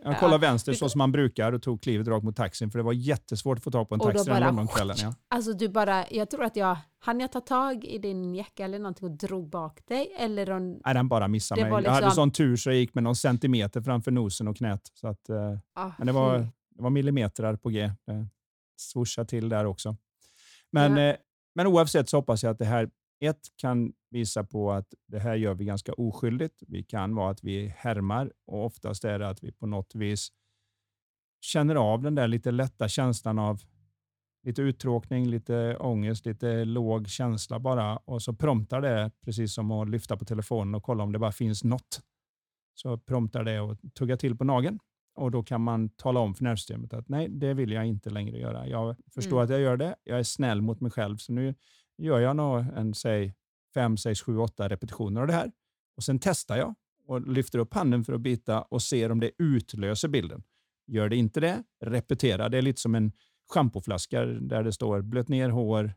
[0.05, 2.83] Jag kollade vänster så som man brukar och tog klivet rakt mot taxin för det
[2.83, 4.97] var jättesvårt att få tag på en taxi den Londonkvällen.
[5.01, 5.15] Ja.
[5.29, 8.79] Alltså du bara, jag tror att jag, hann jag ta tag i din jacka eller
[8.79, 10.13] någonting och drog bak dig?
[10.19, 11.71] Eller om, Nej, den bara missade mig.
[11.71, 11.85] Liksom...
[11.85, 14.91] Jag hade liksom- sån tur så jag gick med någon centimeter framför nosen och knät.
[14.95, 15.31] Så att,
[15.75, 16.39] ah, men det var,
[16.71, 17.91] det var millimeter på G.
[18.77, 19.97] Swooshade till där också.
[20.71, 21.11] Men, ja.
[21.11, 21.17] eh,
[21.55, 22.91] men oavsett så hoppas jag att det här
[23.23, 26.63] ett kan visa på att det här gör vi ganska oskyldigt.
[26.69, 30.29] Vi kan vara att vi härmar och oftast är det att vi på något vis
[31.41, 33.61] känner av den där lite lätta känslan av
[34.43, 39.89] lite uttråkning, lite ångest, lite låg känsla bara och så promptar det precis som att
[39.89, 42.01] lyfta på telefonen och kolla om det bara finns något.
[42.75, 44.79] Så promptar det och tugga till på nageln
[45.15, 48.39] och då kan man tala om för nervsystemet att nej, det vill jag inte längre
[48.39, 48.69] göra.
[48.69, 49.45] Jag förstår mm.
[49.45, 49.97] att jag gör det.
[50.05, 51.55] Jag är snäll mot mig själv, så nu
[51.99, 53.35] gör jag nog en, säg,
[53.75, 55.53] fem, sex, sju, åtta repetitioner av det här.
[55.97, 56.75] Och Sen testar jag
[57.07, 60.43] och lyfter upp handen för att bita och ser om det utlöser bilden.
[60.87, 62.49] Gör det inte det, repetera.
[62.49, 63.13] Det är lite som en
[63.49, 65.95] schampoflaska där det står blöt ner hår,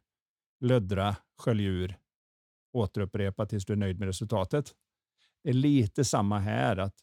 [0.60, 1.98] löddra, skölj ur,
[2.74, 4.74] återupprepa tills du är nöjd med resultatet.
[5.44, 6.78] Det är lite samma här.
[6.78, 6.96] att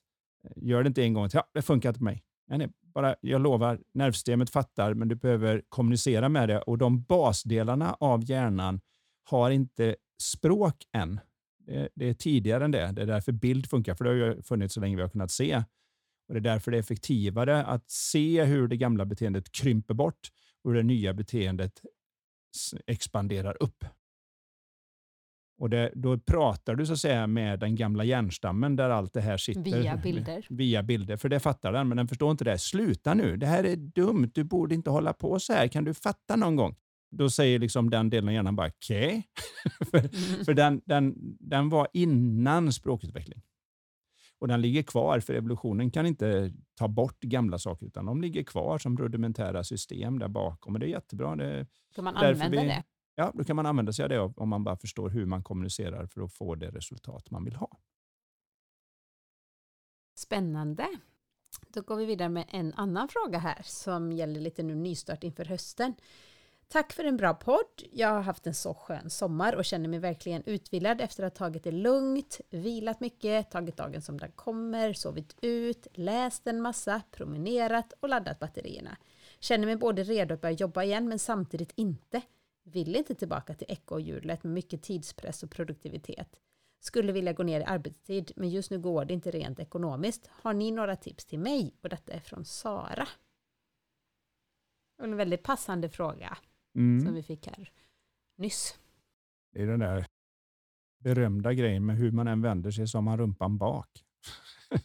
[0.44, 2.24] eh, Gör det inte en gång till, ja, det funkar inte på mig.
[2.46, 6.58] Nej, nej, bara, jag lovar, nervsystemet fattar, men du behöver kommunicera med det.
[6.58, 8.80] Och de basdelarna av hjärnan
[9.24, 11.20] har inte språk än.
[11.66, 12.92] Det, det är tidigare än det.
[12.92, 15.30] Det är därför bild funkar, för det har ju funnits så länge vi har kunnat
[15.30, 15.64] se.
[16.28, 20.30] Och Det är därför det är effektivare att se hur det gamla beteendet krymper bort
[20.64, 21.80] och hur det nya beteendet
[22.86, 23.84] expanderar upp.
[25.62, 29.20] Och det, då pratar du så att säga med den gamla hjärnstammen där allt det
[29.20, 29.62] här sitter.
[29.62, 30.46] Via bilder.
[30.50, 32.58] Via bilder, för det fattar den, men den förstår inte det.
[32.58, 35.94] Sluta nu, det här är dumt, du borde inte hålla på så här, kan du
[35.94, 36.74] fatta någon gång?
[37.10, 39.28] Då säger liksom den delen av hjärnan bara okej.
[39.80, 39.90] Okay.
[39.90, 40.44] för mm.
[40.44, 43.42] för den, den, den var innan språkutveckling.
[44.38, 48.42] Och den ligger kvar, för evolutionen kan inte ta bort gamla saker, utan de ligger
[48.42, 50.74] kvar som rudimentära system där bakom.
[50.74, 51.36] Och det är jättebra.
[51.36, 52.82] Det, kan man använda vi, det?
[53.14, 56.06] Ja, då kan man använda sig av det om man bara förstår hur man kommunicerar
[56.06, 57.78] för att få det resultat man vill ha.
[60.14, 60.88] Spännande.
[61.68, 65.44] Då går vi vidare med en annan fråga här som gäller lite nu nystart inför
[65.44, 65.94] hösten.
[66.68, 67.82] Tack för en bra podd.
[67.92, 71.46] Jag har haft en så skön sommar och känner mig verkligen utvilad efter att ha
[71.46, 77.02] tagit det lugnt, vilat mycket, tagit dagen som den kommer, sovit ut, läst en massa,
[77.10, 78.96] promenerat och laddat batterierna.
[79.40, 82.22] Känner mig både redo att börja jobba igen men samtidigt inte.
[82.64, 86.40] Vill inte tillbaka till ekorrhjulet med mycket tidspress och produktivitet.
[86.80, 90.26] Skulle vilja gå ner i arbetstid men just nu går det inte rent ekonomiskt.
[90.26, 91.74] Har ni några tips till mig?
[91.82, 93.08] Och detta är från Sara.
[95.02, 96.38] En väldigt passande fråga
[96.74, 97.06] mm.
[97.06, 97.70] som vi fick här
[98.36, 98.78] nyss.
[99.52, 100.06] Det är den där
[100.98, 103.88] berömda grejen med hur man än vänder sig så har man rumpan bak.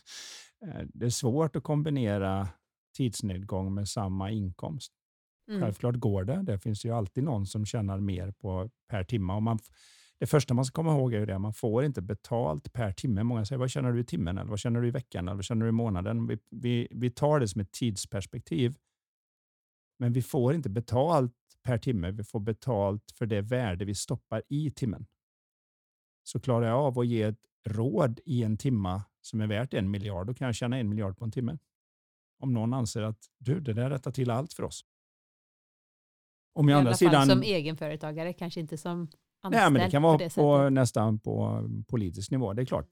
[0.62, 2.48] Eh, det är svårt att kombinera
[2.96, 4.94] tidsnedgång med samma inkomst.
[5.48, 5.62] Mm.
[5.62, 6.44] Självklart går det.
[6.44, 9.34] Det finns ju alltid någon som tjänar mer på per timme.
[9.34, 9.60] Och man,
[10.20, 13.24] det första man ska komma ihåg är att man får inte betalt per timme.
[13.24, 14.38] Många säger, vad tjänar du i timmen?
[14.38, 15.28] Eller vad tjänar du i veckan?
[15.28, 16.28] Eller vad tjänar du i månaden?
[16.28, 18.76] Vi, vi, vi tar det som ett tidsperspektiv.
[20.00, 21.34] Men vi får inte betalt
[21.64, 22.12] per timme.
[22.12, 25.06] Vi får betalt för det värde vi stoppar i timmen.
[26.24, 29.92] Så klarar jag av att ge ett råd i en timma som är värt en
[29.92, 31.58] miljard, då kan jag tjäna en miljard på en timme.
[32.40, 34.86] Om någon anser att du, det där rättar till allt för oss.
[36.58, 39.64] Om I andra sidan, som egenföretagare, kanske inte som anställd.
[39.64, 42.88] Nej, men det kan vara på, på nästan på politisk nivå, det är klart.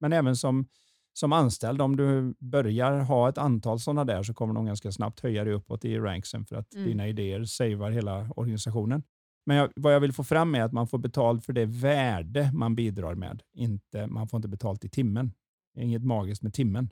[0.00, 0.66] Men även som,
[1.12, 5.20] som anställd, om du börjar ha ett antal sådana där så kommer de ganska snabbt
[5.20, 6.86] höja dig uppåt i ranksen för att mm.
[6.86, 9.02] dina idéer savar hela organisationen.
[9.46, 12.50] Men jag, vad jag vill få fram är att man får betalt för det värde
[12.54, 13.42] man bidrar med.
[13.54, 15.32] Inte, man får inte betalt i timmen.
[15.74, 16.90] Det är inget magiskt med timmen.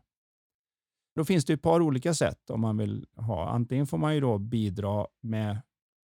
[1.17, 3.49] Då finns det ett par olika sätt om man vill ha.
[3.49, 5.59] Antingen får man ju då bidra med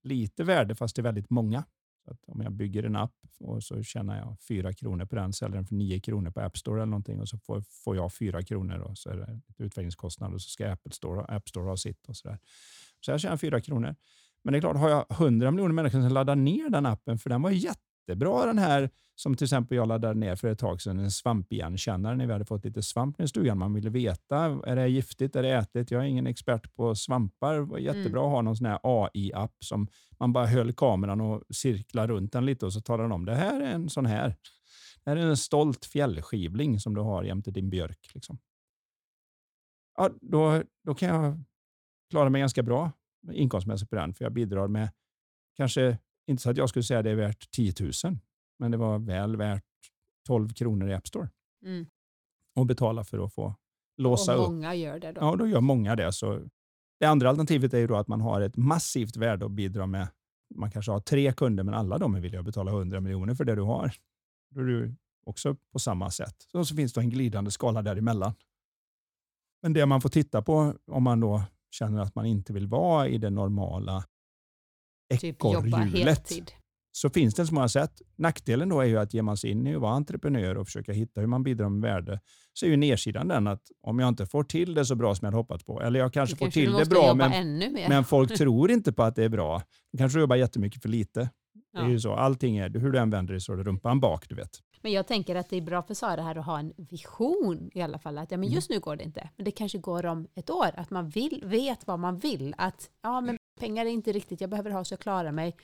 [0.04, 1.64] lite värde fast det är väldigt många.
[2.06, 5.56] Så om jag bygger en app och så tjänar jag fyra kronor på den, säljer
[5.56, 8.44] den för nio kronor på App Store eller någonting och så får, får jag fyra
[8.44, 12.10] kronor och så är det utvecklingskostnad och så ska Apple Store, App Store ha sitt
[12.10, 12.40] och så där.
[13.06, 13.96] Så jag tjänar fyra kronor.
[14.44, 17.30] Men det är klart, har jag hundra miljoner människor som laddar ner den appen, för
[17.30, 17.52] den var
[18.08, 22.16] jättebra den här som till exempel jag laddade ner för ett tag sedan, en svampigenkännare
[22.16, 23.58] när vi hade fått lite svamp i stugan.
[23.58, 25.92] Man ville veta, är det giftigt, är det ätligt?
[25.92, 27.54] Jag är ingen expert på svampar.
[27.54, 28.26] Det var jättebra mm.
[28.26, 29.88] att ha någon sån här AI-app som
[30.20, 33.36] man bara höll kameran och cirklade runt den lite och så talade den om, det
[33.36, 34.36] här är en sån här.
[35.04, 38.12] Det här är en stolt fjällskivling som du har jämte din björk.
[38.14, 38.38] Liksom.
[39.98, 41.44] Ja, då, då kan jag
[42.10, 42.92] klara mig ganska bra
[43.32, 44.90] inkomstmässigt på den, för jag bidrar med
[45.58, 47.92] kanske, inte så att jag skulle säga det är värt 10 000,
[48.60, 49.64] men det var väl värt
[50.28, 51.30] 12 kronor i App Store.
[51.66, 51.86] Mm.
[52.56, 53.56] Och betala för att få
[53.98, 54.46] låsa upp.
[54.46, 54.80] Och många upp.
[54.80, 55.22] gör det då?
[55.22, 56.14] Ja, då gör många det.
[56.14, 56.42] Så
[57.00, 60.08] det andra alternativet är ju då att man har ett massivt värde att bidra med.
[60.56, 63.46] Man kanske har tre kunder, men alla de är villiga att betala 100 miljoner för
[63.46, 63.94] det du har.
[64.50, 66.36] Då är du också på samma sätt.
[66.52, 68.34] Så, så finns det en glidande skala däremellan.
[69.62, 73.08] Men det man får titta på om man då känner att man inte vill vara
[73.08, 74.04] i det normala
[75.12, 76.26] ekorrhjulet.
[76.26, 76.50] Typ
[76.92, 78.02] så finns det så många sätt.
[78.16, 80.92] Nackdelen då är ju att ger man sig in i att vara entreprenör och försöka
[80.92, 82.20] hitta hur man bidrar med värde,
[82.54, 85.26] så är ju nedsidan den att om jag inte får till det så bra som
[85.26, 87.58] jag hade hoppats på, eller jag kanske får kanske till det bra, men,
[87.90, 91.30] men folk tror inte på att det är bra, då kanske jobbar jättemycket för lite.
[91.74, 91.80] Ja.
[91.80, 92.14] Det är ju så.
[92.14, 94.50] Allting är, hur du än vänder dig så är det rumpan bak, du vet.
[94.82, 97.82] Men jag tänker att det är bra för Sara här att ha en vision i
[97.82, 98.18] alla fall.
[98.18, 98.56] Att ja, men mm.
[98.56, 100.70] just nu går det inte, men det kanske går om ett år.
[100.76, 102.54] Att man vill, vet vad man vill.
[102.58, 105.56] Att ja, men pengar är inte riktigt, jag behöver ha så jag klarar mig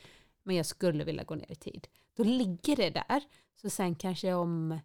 [0.42, 1.88] men jag skulle vilja gå ner i tid.
[2.16, 3.22] Då ligger det där.
[3.54, 4.78] Så sen kanske om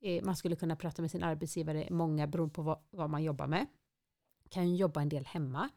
[0.00, 3.46] eh, man skulle kunna prata med sin arbetsgivare, många beroende på vad, vad man jobbar
[3.46, 3.66] med,
[4.48, 5.68] kan jobba en del hemma.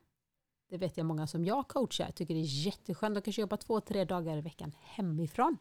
[0.69, 3.15] Det vet jag många som jag coachar tycker det är jätteskönt.
[3.15, 5.57] De kanske jobbar två, tre dagar i veckan hemifrån.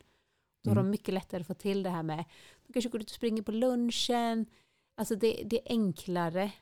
[0.63, 0.85] Då har mm.
[0.85, 2.25] de mycket lättare att få till det här med,
[2.67, 4.47] de kanske går ut och springer på lunchen.
[4.95, 6.53] Alltså det, det är enklare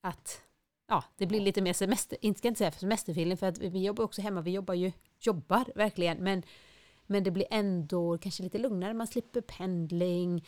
[0.00, 0.42] att,
[0.88, 4.04] ja, det blir lite mer semester, inte ska inte säga semesterfeeling för att vi jobbar
[4.04, 6.18] också hemma, vi jobbar ju jobbar verkligen.
[6.18, 6.42] Men,
[7.06, 8.94] men det blir ändå kanske lite lugnare.
[8.94, 10.44] Man slipper pendling.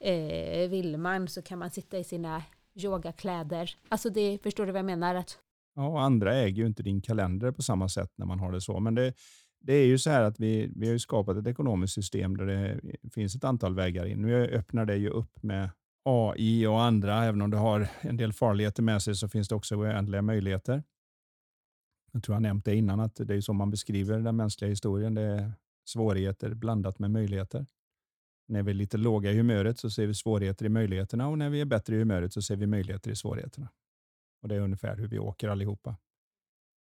[0.00, 2.42] Eh, vill man så kan man sitta i sina
[2.74, 3.76] yogakläder.
[3.88, 5.14] Alltså det, förstår du vad jag menar?
[5.14, 5.38] Att...
[5.74, 8.60] Ja, och andra äger ju inte din kalender på samma sätt när man har det
[8.60, 8.80] så.
[8.80, 9.14] Men det,
[9.60, 12.46] det är ju så här att vi, vi har ju skapat ett ekonomiskt system där
[12.46, 12.80] det
[13.14, 14.22] finns ett antal vägar in.
[14.22, 15.70] Nu öppnar det ju upp med
[16.08, 17.24] AI och andra.
[17.24, 20.82] Även om det har en del farligheter med sig så finns det också oändliga möjligheter.
[22.12, 25.14] Jag tror jag nämnt det innan att det är så man beskriver den mänskliga historien.
[25.14, 25.52] Det är
[25.84, 27.66] svårigheter blandat med möjligheter.
[28.48, 31.50] När vi är lite låga i humöret så ser vi svårigheter i möjligheterna och när
[31.50, 33.68] vi är bättre i humöret så ser vi möjligheter i svårigheterna.
[34.42, 35.96] Och Det är ungefär hur vi åker allihopa.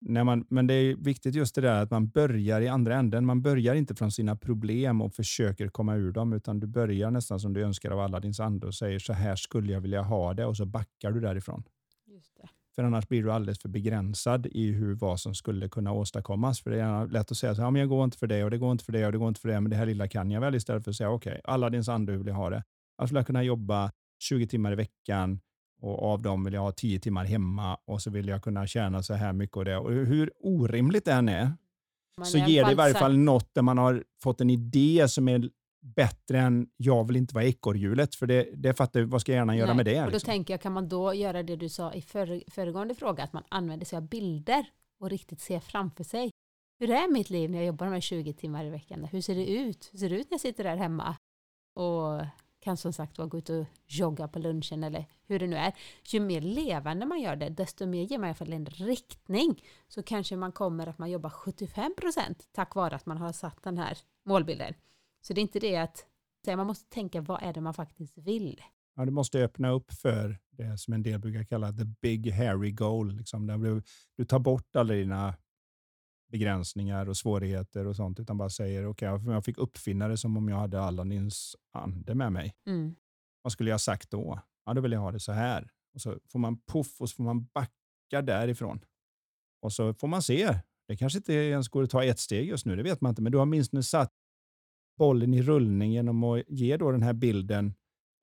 [0.02, 3.26] När man, men det är viktigt just det där att man börjar i andra änden.
[3.26, 7.40] Man börjar inte från sina problem och försöker komma ur dem, utan du börjar nästan
[7.40, 10.34] som du önskar av alla din ande och säger så här skulle jag vilja ha
[10.34, 11.64] det och så backar du därifrån.
[12.08, 12.50] Just det.
[12.76, 16.62] För annars blir du alldeles för begränsad i hur vad som skulle kunna åstadkommas.
[16.62, 18.52] För det är lätt att säga så här, men jag går inte för det och
[18.52, 20.08] det går inte för det och det går inte för det, men det här lilla
[20.08, 22.36] kan jag väl istället för att säga okej, okay, alla din ande, hur vill jag
[22.36, 22.64] ha det?
[22.98, 25.40] Jag skulle kunna jobba 20 timmar i veckan
[25.80, 29.04] och av dem vill jag ha 10 timmar hemma och så vill jag kunna tjäna
[29.04, 29.78] så här mycket och det.
[29.78, 31.52] Och hur orimligt det än är,
[32.18, 35.28] man så ger det i varje fall något där man har fått en idé som
[35.28, 35.50] är
[35.82, 39.56] bättre än jag vill inte vara ekorrhjulet, för det, det fattar vad ska jag gärna
[39.56, 40.00] göra Nej, med det?
[40.00, 40.28] Och då liksom?
[40.28, 43.44] tänker jag, kan man då göra det du sa i för, föregående fråga, att man
[43.50, 44.66] använder sig av bilder
[45.00, 46.32] och riktigt ser framför sig.
[46.80, 49.04] Hur är mitt liv när jag jobbar med 20 timmar i veckan?
[49.12, 49.90] Hur ser det ut?
[49.92, 51.16] Hur ser det ut när jag sitter där hemma
[51.76, 52.22] och
[52.60, 55.74] kan som sagt var gå ut och jogga på lunchen eller hur det nu är.
[56.08, 59.64] Ju mer levande man gör det, desto mer ger man i alla fall en riktning.
[59.88, 63.64] Så kanske man kommer att man jobbar 75 procent tack vare att man har satt
[63.64, 64.74] den här målbilden.
[65.22, 66.06] Så det är inte det att
[66.48, 68.62] man måste tänka vad är det man faktiskt vill.
[68.96, 72.72] Ja, du måste öppna upp för det som en del brukar kalla the big hairy
[72.72, 73.16] goal.
[73.16, 73.82] Liksom, där du,
[74.18, 75.34] du tar bort alla dina
[76.32, 80.38] begränsningar och svårigheter och sånt, utan bara säger okej, okay, jag fick uppfinna det som
[80.38, 82.56] om jag hade Aladins ande med mig.
[82.68, 82.96] Mm.
[83.42, 84.40] Vad skulle jag ha sagt då?
[84.66, 85.70] Ja, då vill jag ha det så här.
[85.94, 88.80] Och så får man puff och så får man backa därifrån.
[89.62, 90.60] Och så får man se.
[90.88, 93.22] Det kanske inte ens går att ta ett steg just nu, det vet man inte,
[93.22, 94.14] men du har minst satt
[94.98, 97.74] bollen i rullning genom att ge då den här bilden.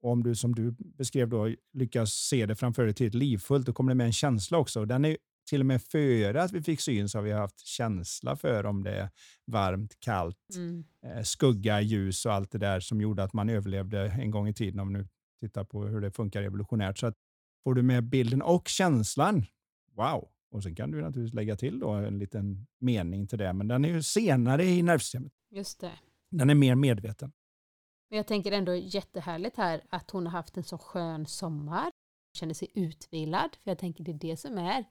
[0.02, 3.72] Och om du som du beskrev då lyckas se det framför dig ett livfullt, då
[3.72, 4.84] kommer det med en känsla också.
[4.84, 5.16] Den är
[5.46, 8.82] till och med före att vi fick syn så har vi haft känsla för om
[8.82, 9.10] det är
[9.46, 10.84] varmt, kallt, mm.
[11.02, 14.54] Eh, skugga, ljus och allt det där som gjorde att man överlevde en gång i
[14.54, 15.08] tiden om nu
[15.40, 16.98] tittar på hur det funkar evolutionärt.
[16.98, 17.14] Så att
[17.64, 19.46] får du med bilden och känslan,
[19.96, 20.28] wow!
[20.50, 23.84] Och sen kan du naturligtvis lägga till då en liten mening till det, men den
[23.84, 25.32] är ju senare i nervsystemet.
[25.50, 25.92] Just det.
[26.30, 27.32] Den är mer medveten.
[28.10, 31.90] Men jag tänker ändå jättehärligt här att hon har haft en så skön sommar,
[32.32, 34.84] känner sig utvilad, för jag tänker det är det som är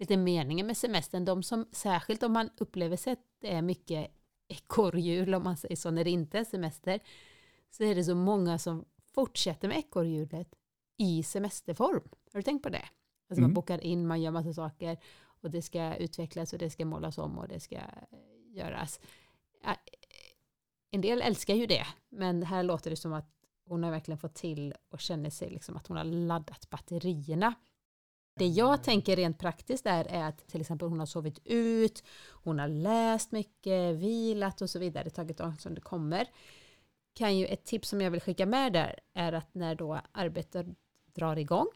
[0.00, 1.24] lite meningen med semestern.
[1.24, 4.10] De som, särskilt om man upplever sig att det är mycket
[4.48, 7.00] ekorrhjul, om man säger så, när det inte är semester,
[7.70, 8.84] så är det så många som
[9.14, 10.54] fortsätter med ekorrhjulet
[10.96, 12.08] i semesterform.
[12.32, 12.88] Har du tänkt på det?
[13.28, 13.42] Alltså mm.
[13.42, 17.18] man bokar in, man gör massa saker och det ska utvecklas och det ska målas
[17.18, 17.78] om och det ska
[18.54, 19.00] göras.
[20.90, 23.30] En del älskar ju det, men här låter det som att
[23.66, 27.54] hon har verkligen fått till och känner sig liksom att hon har laddat batterierna
[28.34, 32.58] det jag tänker rent praktiskt där är att till exempel hon har sovit ut, hon
[32.58, 36.28] har läst mycket, vilat och så vidare, tagit av som det kommer.
[37.14, 40.66] Kan ju ett tips som jag vill skicka med där är att när då arbetet
[41.14, 41.66] drar igång,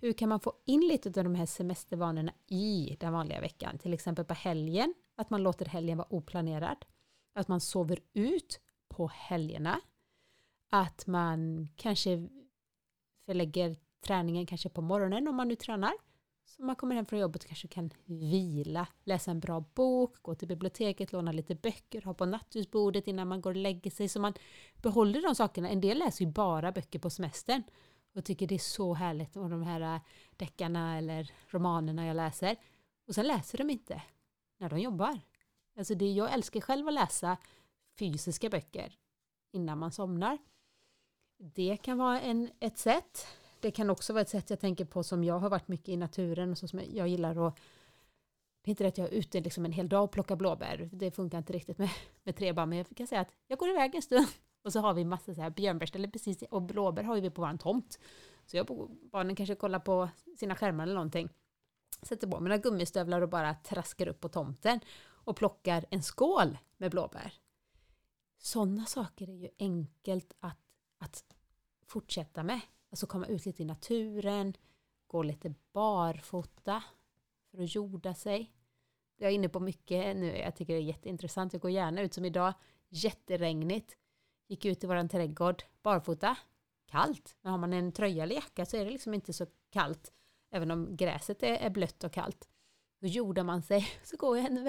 [0.00, 3.78] hur kan man få in lite av de här semestervanorna i den vanliga veckan?
[3.78, 6.84] Till exempel på helgen, att man låter helgen vara oplanerad.
[7.32, 9.80] Att man sover ut på helgerna.
[10.70, 12.28] Att man kanske
[13.26, 15.92] förlägger träningen kanske på morgonen om man nu tränar.
[16.44, 20.34] Så man kommer hem från jobbet och kanske kan vila, läsa en bra bok, gå
[20.34, 24.08] till biblioteket, låna lite böcker, ha på nattduksbordet innan man går och lägger sig.
[24.08, 24.34] Så man
[24.82, 25.68] behåller de sakerna.
[25.68, 27.62] En del läser ju bara böcker på semestern
[28.14, 30.00] och tycker det är så härligt och de här äh,
[30.36, 32.56] deckarna eller romanerna jag läser.
[33.06, 34.02] Och sen läser de inte
[34.58, 35.20] när de jobbar.
[35.78, 37.36] Alltså det, jag älskar själv att läsa
[37.98, 38.98] fysiska böcker
[39.52, 40.38] innan man somnar.
[41.36, 43.26] Det kan vara en, ett sätt
[43.60, 45.96] det kan också vara ett sätt jag tänker på som jag har varit mycket i
[45.96, 47.58] naturen och så som jag gillar att
[48.62, 50.88] det är inte det att jag är ute liksom en hel dag och plockar blåbär.
[50.92, 51.90] Det funkar inte riktigt med,
[52.22, 52.68] med tre barn.
[52.68, 54.26] Men jag kan säga att jag går iväg en stund
[54.64, 57.56] och så har vi massa så här björnbärster precis och blåbär har vi på vår
[57.56, 57.98] tomt.
[58.46, 58.66] Så jag
[59.12, 61.28] barnen kanske kollar på sina skärmar eller någonting.
[62.02, 66.90] Sätter på mina gummistövlar och bara traskar upp på tomten och plockar en skål med
[66.90, 67.34] blåbär.
[68.38, 70.58] Sådana saker är ju enkelt att,
[70.98, 71.24] att
[71.86, 72.60] fortsätta med.
[72.90, 74.56] Alltså komma ut lite i naturen,
[75.06, 76.82] gå lite barfota
[77.50, 78.52] för att jorda sig.
[79.16, 81.52] Jag är inne på mycket nu, jag tycker det är jätteintressant.
[81.52, 82.52] Jag går gärna ut som idag,
[82.88, 83.96] jätteregnigt.
[84.48, 86.36] Gick ut i våran trädgård barfota,
[86.86, 87.36] kallt.
[87.40, 90.12] Men har man en tröja eller jacka så är det liksom inte så kallt.
[90.50, 92.48] Även om gräset är, blött och kallt.
[93.00, 94.64] Då jordar man sig, så går jag en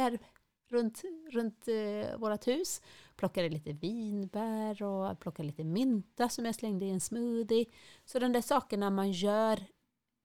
[0.71, 2.81] runt, runt eh, vårt hus.
[3.15, 7.65] Plockade lite vinbär och plockade lite mynta som jag slängde i en smoothie.
[8.05, 9.59] Så de där sakerna man gör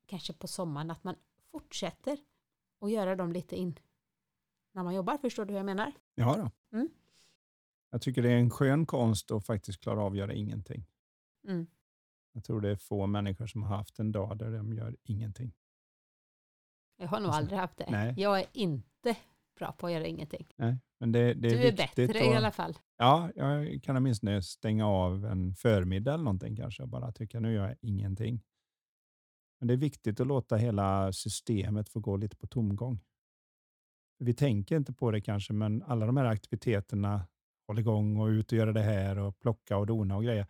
[0.06, 1.14] kanske på sommaren, att man
[1.50, 2.18] fortsätter
[2.80, 3.78] att göra dem lite in
[4.72, 5.18] när man jobbar.
[5.18, 5.92] Förstår du hur jag menar?
[6.14, 6.76] Ja då.
[6.78, 6.88] Mm.
[7.90, 10.84] Jag tycker det är en skön konst att faktiskt klara av att göra ingenting.
[11.48, 11.66] Mm.
[12.32, 15.52] Jag tror det är få människor som har haft en dag där de gör ingenting.
[16.96, 17.86] Jag har nog Alltså, aldrig haft det.
[17.90, 18.14] nej.
[18.16, 19.16] Jag är inte
[19.56, 20.46] bra på att göra ingenting.
[20.56, 22.74] Nej, men det, det är du är bättre i att- alla fall.
[22.96, 27.52] Ja, jag kan åtminstone stänga av en förmiddag eller någonting kanske och bara tycka nu
[27.54, 28.42] gör jag ingenting.
[29.60, 33.00] Men det är viktigt att låta hela systemet få gå lite på tomgång.
[34.18, 37.26] Vi tänker inte på det kanske, men alla de här aktiviteterna,
[37.66, 40.46] hålla igång och ut och göra det här och plocka och dona och grejer.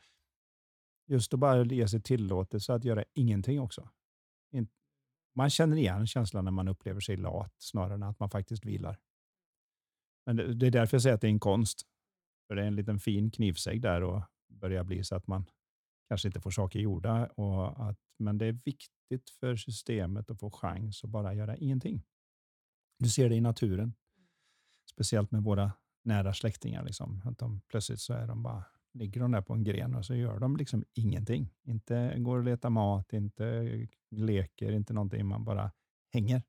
[1.09, 3.89] Just att bara ge sig tillåtelse att göra ingenting också.
[5.37, 8.99] Man känner igen känslan när man upplever sig lat snarare än att man faktiskt vilar.
[10.27, 11.83] Men det, det är därför jag säger att det är en konst.
[12.49, 15.45] För det är en liten fin knivsägg där och börjar bli så att man
[16.09, 17.27] kanske inte får saker gjorda.
[17.27, 22.03] Och att, men det är viktigt för systemet att få chans att bara göra ingenting.
[22.99, 23.95] Du ser det i naturen.
[24.91, 25.73] Speciellt med våra
[26.05, 26.85] nära släktingar.
[26.85, 27.23] Liksom.
[27.25, 28.65] Att de, plötsligt så är de bara,
[28.99, 31.53] ligger de där på en gren och så gör de liksom ingenting.
[31.67, 35.27] Inte går och letar mat, inte leker, inte någonting.
[35.27, 35.73] Man bara
[36.13, 36.43] hänger.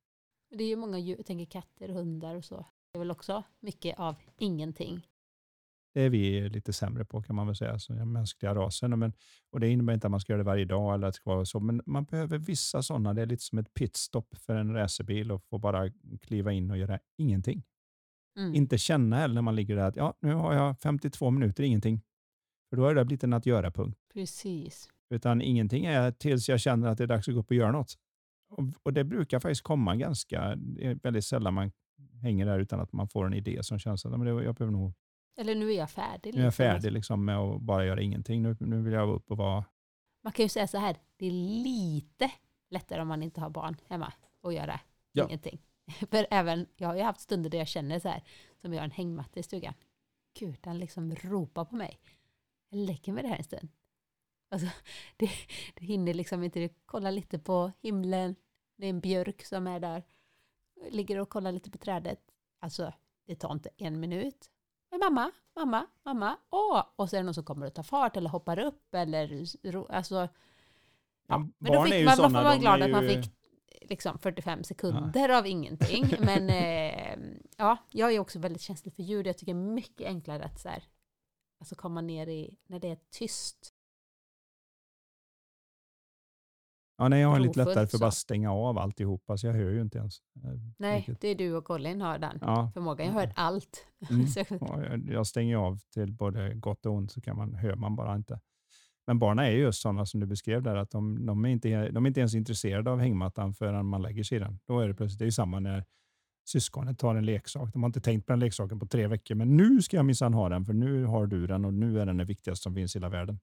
[0.50, 2.66] Det är ju många djur, jag tänker katter, hundar och så.
[2.92, 5.08] Det är väl också mycket av ingenting.
[5.94, 9.00] Det är vi lite sämre på kan man väl säga, så den mänskliga rasen.
[9.00, 9.14] Men,
[9.52, 11.36] och det innebär inte att man ska göra det varje dag eller att det ska
[11.36, 13.14] vara så, men man behöver vissa sådana.
[13.14, 16.78] Det är lite som ett pitstop för en racerbil och få bara kliva in och
[16.78, 17.64] göra ingenting.
[18.38, 18.56] Mm.
[18.56, 22.02] Inte känna heller när man ligger där att ja, nu har jag 52 minuter ingenting.
[22.70, 24.00] För då har det blivit en att göra-punkt.
[24.14, 24.90] Precis.
[25.10, 27.72] Utan ingenting är tills jag känner att det är dags att gå upp och göra
[27.72, 27.94] något.
[28.50, 31.72] Och, och det brukar faktiskt komma ganska, det är väldigt sällan man
[32.22, 34.56] hänger där utan att man får en idé som känns att "Ja, men det, jag
[34.56, 34.94] behöver nog
[35.38, 36.34] Eller nu är jag färdig.
[36.34, 36.64] nu är jag liksom.
[36.66, 38.42] färdig liksom med att bara göra ingenting.
[38.42, 39.66] Nu, nu vill jag upp och vara...
[40.24, 41.32] Man kan ju säga så här, det är
[41.64, 42.32] lite
[42.70, 44.80] lättare om man inte har barn hemma att göra
[45.12, 45.26] Ja.
[45.26, 45.60] ingenting.
[46.12, 48.24] För även, jag har ju haft stunder där jag känner så här,
[48.62, 49.74] som jag har en hängmatta i stugan.
[50.40, 52.00] Gud, den liksom ropar på mig.
[52.70, 53.70] Jag lägger mig där en stund.
[54.52, 54.68] Alltså,
[55.18, 55.30] det,
[55.76, 58.36] det hinner liksom inte det kolla lite på himlen.
[58.78, 60.04] Det är en björk som är där.
[60.90, 62.20] Ligger och kollar lite på trädet.
[62.60, 62.94] Alltså,
[63.28, 64.52] det tar inte en minut.
[64.90, 66.84] Men mamma, mamma, mamma, åh!
[66.96, 69.44] Och så är det någon som kommer och tar fart eller hoppar upp eller
[69.90, 70.16] alltså.
[70.16, 70.28] Ja,
[71.30, 73.22] Ja, men då fick ju man, man såna, får vara glad är att man ju-
[73.24, 73.34] fick
[73.90, 76.06] liksom 45 sekunder av ingenting.
[76.20, 77.18] Men eh,
[77.58, 79.28] ja, jag är också väldigt känslig för ljud.
[79.28, 80.84] Jag tycker det är mycket enklare att så här,
[81.60, 83.74] alltså komma ner i, när det är tyst.
[87.00, 89.70] Ja, nej, jag har lite lättare för att bara stänga av alltihopa, så jag hör
[89.72, 90.20] ju inte ens.
[90.44, 93.06] eh, Nej, vilket- det är du och Colin har den Ja, förmågan.
[93.08, 93.86] Jag hör allt.
[94.10, 94.26] Mm.
[94.62, 98.16] Ja, jag- stänger av till både gott och ont, så kan man, hör man bara
[98.16, 98.40] inte.
[99.08, 101.90] Men barnen är ju just sådana som du beskrev där, att de, de, är inte,
[101.90, 104.60] de är inte ens intresserade av hängmattan förrän man lägger sig i den.
[104.66, 105.86] Då är det plötsligt, det är ju samma när
[106.48, 107.74] syskonet tar en leksak.
[107.74, 110.34] De har inte tänkt på den leksaken på tre veckor, men nu ska jag minsann
[110.34, 112.96] ha den, för nu har du den och nu är den det viktigaste som finns
[112.96, 113.40] i hela världen.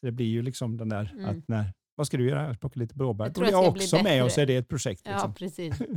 [0.00, 1.24] Så det blir ju liksom den där, Mm.
[1.30, 2.46] att när, vad ska du göra?
[2.46, 3.24] Jag plockar lite blåbär.
[3.24, 5.02] Jag tror jag jag också med och så är det ett projekt.
[5.04, 5.34] ja, Liksom.
[5.34, 5.80] precis.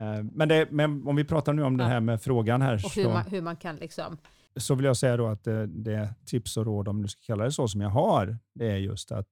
[0.00, 1.88] Eh, Men, det, men om vi pratar nu om det Ja.
[1.88, 4.16] här med frågan här, Och hur så, man, hur man kan liksom,
[4.56, 7.44] så vill jag säga då att det, det tips och råd, om du ska kalla
[7.44, 9.28] det så, som jag har, det är just att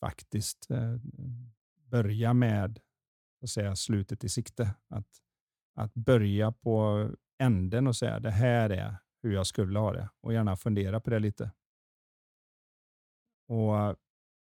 [0.00, 0.96] faktiskt eh,
[1.90, 2.78] börja med
[3.46, 4.74] att säga, slutet i sikte.
[4.88, 5.06] Att,
[5.74, 7.08] att börja på
[7.42, 11.10] änden och säga det här är hur jag skulle ha det och gärna fundera på
[11.10, 11.50] det lite.
[13.48, 13.96] Och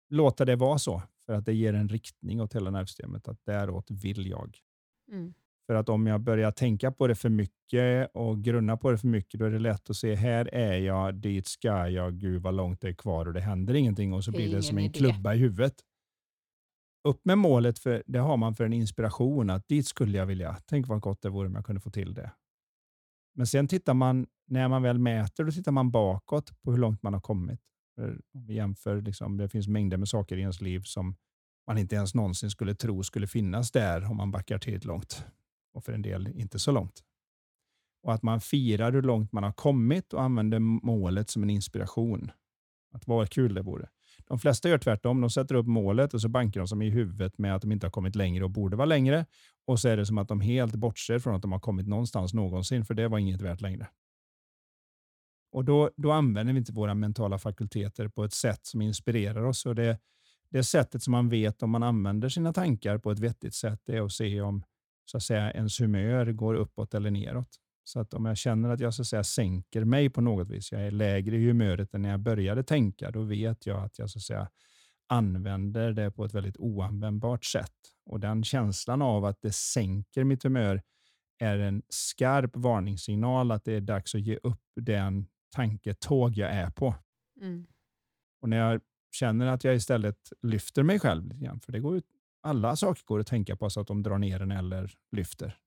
[0.10, 3.92] låta det vara så, för att det ger en riktning åt hela nervsystemet, att däråt
[3.92, 4.58] vill jag.
[5.12, 5.34] mm,
[5.68, 9.08] För att om jag börjar tänka på det för mycket och grunna på det för
[9.08, 12.54] mycket, då är det lätt att se, här är jag, dit ska jag, gud vad
[12.54, 14.84] långt det är kvar och det händer ingenting och så Det blir det som en
[14.84, 15.00] idé.
[15.00, 15.74] klubba i huvudet.
[17.08, 20.58] Upp med målet, för det har man för en inspiration, att dit skulle jag vilja.
[20.66, 22.32] Tänk vad gott det vore om jag kunde få till det.
[23.36, 27.04] Men sen tittar man, när man väl mäter, då tittar man bakåt på hur långt
[27.04, 27.60] man har kommit.
[27.96, 31.16] För om vi jämför, liksom, det finns mängder med saker i ens liv som
[31.68, 35.26] man inte ens någonsin skulle tro skulle finnas där om man backar till långt
[35.74, 37.04] och för en del inte så långt.
[38.04, 42.32] Och att man firar hur långt man har kommit och använder målet som en inspiration.
[42.94, 43.90] Att vad kul det vore.
[44.28, 45.22] De flesta gör tvärtom.
[45.22, 47.86] De sätter upp målet och så bankar de som i huvudet med att de inte
[47.86, 49.26] har kommit längre och borde vara längre.
[49.66, 52.34] Och så är det som att de helt bortser från att de har kommit någonstans
[52.34, 53.88] någonsin, för det var inget värt längre.
[55.52, 59.66] Och då, då använder vi inte våra mentala fakulteter på ett sätt som inspirerar oss.
[59.66, 60.00] Och det,
[60.50, 64.02] det sättet som man vet om man använder sina tankar på ett vettigt sätt är
[64.02, 64.64] att se om
[65.06, 67.60] så att säga, ens humör går uppåt eller neråt.
[67.88, 70.72] Så att om jag känner att jag så att säga, sänker mig på något vis,
[70.72, 74.10] jag är lägre i humöret än när jag började tänka, då vet jag att jag
[74.10, 74.50] så att säga,
[75.08, 77.74] använder det på ett väldigt oanvändbart sätt.
[78.06, 80.82] Och den känslan av att det sänker mitt humör
[81.40, 86.70] är en skarp varningssignal att det är dags att ge upp den tanketåg jag är
[86.70, 86.96] på.
[87.42, 87.68] Mm.
[88.42, 88.82] Och när jag
[89.12, 92.02] känner att jag istället lyfter mig själv lite grann, för det går ju,
[92.42, 95.58] alla saker går att tänka på så att de drar ner en eller lyfter.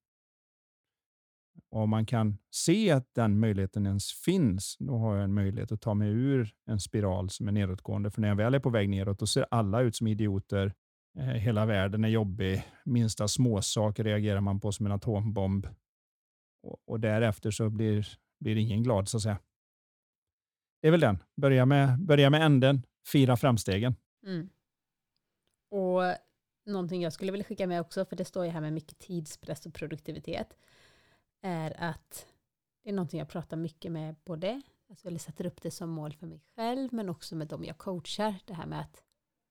[1.71, 5.73] Och om man kan se att den möjligheten ens finns, då har jag en möjlighet
[5.73, 8.11] att ta mig ur en spiral som är nedåtgående.
[8.11, 10.75] För när jag väl är på väg neråt, då ser alla ut som idioter.
[11.19, 12.63] Eh, hela världen är jobbig.
[12.85, 15.67] Minsta småsak reagerar man på som en atombomb.
[16.63, 18.09] Och, och därefter så blir,
[18.41, 19.39] blir ingen glad, så att säga.
[20.83, 21.19] Det är väl den.
[21.37, 22.83] Börja med, börja med änden,
[23.13, 23.95] fira framstegen.
[24.27, 24.51] Mm.
[25.71, 26.03] Och
[26.67, 29.67] någonting jag skulle vilja skicka med också, för det står ju här med mycket tidspress
[29.67, 30.57] och produktivitet
[31.41, 32.27] är att
[32.83, 36.13] det är någonting jag pratar mycket med både, alltså, eller sätter upp det som mål
[36.13, 38.35] för mig själv, men också med dem jag coachar.
[38.45, 39.03] Det här med att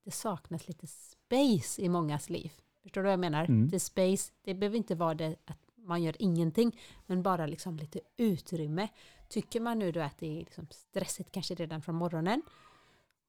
[0.03, 2.51] det saknas lite space i mångas liv.
[2.81, 3.45] Förstår du vad jag menar?
[3.45, 3.69] Mm.
[3.69, 7.99] Det space, det behöver inte vara det att man gör ingenting, men bara liksom lite
[8.17, 8.87] utrymme.
[9.29, 12.41] Tycker man nu då att det är liksom stressigt kanske redan från morgonen,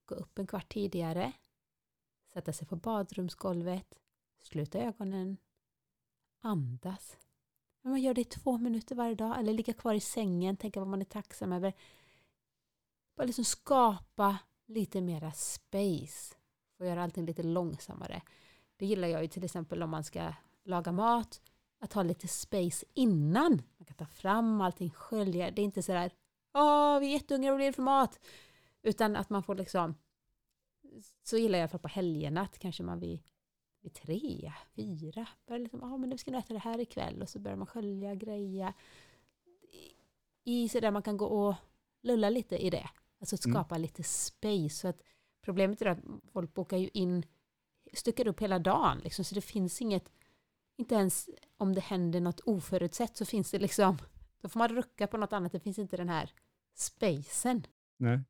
[0.05, 1.33] gå upp en kvart tidigare,
[2.33, 3.95] sätta sig på badrumsgolvet,
[4.43, 5.37] sluta ögonen,
[6.41, 7.17] andas,
[7.83, 10.81] men man gör det i två minuter varje dag eller ligga kvar i sängen, tänka
[10.81, 11.73] vad man är tacksam över.
[13.17, 16.35] Bara liksom skapa lite mera space.
[16.79, 18.23] Och göra allting lite långsammare.
[18.77, 20.33] Det gillar jag ju till exempel om man ska
[20.65, 21.41] laga mat.
[21.79, 23.63] Att ha lite space innan.
[23.77, 25.51] Man kan ta fram allting, skölja.
[25.51, 26.11] Det är inte sådär
[26.55, 28.21] Åh, vi är jättehungriga, vad blir det för mat?
[28.83, 29.95] Utan att man får liksom
[31.23, 33.23] så gillar jag i alla fall på helgerna att kanske man vill
[33.81, 35.29] vid tre, fyra.
[35.47, 37.67] Börjar liksom, ah, men nu ska jag äta det här ikväll och så börjar man
[37.67, 38.75] skölja, greja.
[40.45, 41.55] I så där man kan gå och
[42.03, 42.91] lulla lite i det.
[43.21, 43.55] Alltså att mm.
[43.55, 43.83] skapa mm.
[43.83, 44.77] lite space.
[44.77, 45.03] Så att
[45.41, 45.99] problemet är att
[46.33, 47.23] folk bokar ju in,
[47.93, 50.13] styckar upp hela dagen liksom, så det finns inget,
[50.77, 53.99] inte ens om det händer något oförutsett så finns det liksom,
[54.41, 56.33] då får man rucka på något annat, det finns inte den här
[56.75, 57.67] spacen.
[57.97, 58.21] Nej.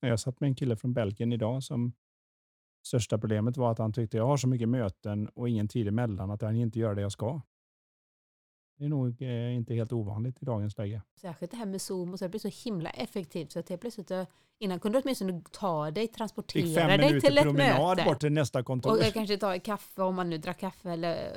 [0.00, 1.92] Jag satt med en kille från Belgien idag som
[2.86, 6.30] Största problemet var att han tyckte jag har så mycket möten och ingen tid emellan
[6.30, 7.40] att han inte gör det jag ska.
[8.78, 11.02] Det är nog eh, inte helt ovanligt i dagens läge.
[11.20, 13.80] Särskilt det här med Zoom och så det blir så himla effektivt så att helt
[13.80, 14.24] plötsligt eh,
[14.58, 18.04] innan kunde du åtminstone ta dig, transportera dig till ett möte.
[18.04, 18.90] bort till nästa kontor.
[18.90, 21.36] Och kanske ta kaffe om man nu drack kaffe eller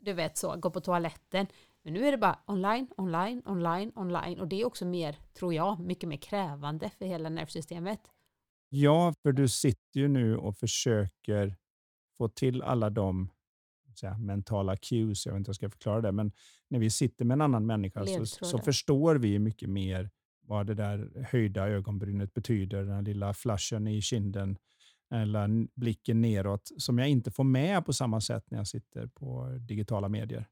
[0.00, 1.46] du vet så, gå på toaletten.
[1.82, 5.54] Men nu är det bara online, online, online, online och det är också mer, tror
[5.54, 8.00] jag, mycket mer krävande för hela nervsystemet.
[8.72, 11.56] Ja, för du sitter ju nu och försöker
[12.18, 13.30] få till alla de
[14.00, 16.32] säga, mentala cues, jag vet inte hur jag ska förklara det, men
[16.68, 20.10] när vi sitter med en annan människa så, så, förstår vi mycket mer
[20.46, 24.58] vad det där höjda ögonbrynet betyder, den lilla flashen i kinden
[25.10, 29.58] eller blicken neråt som jag inte får med på samma sätt när jag sitter på
[29.68, 30.48] digitala medier.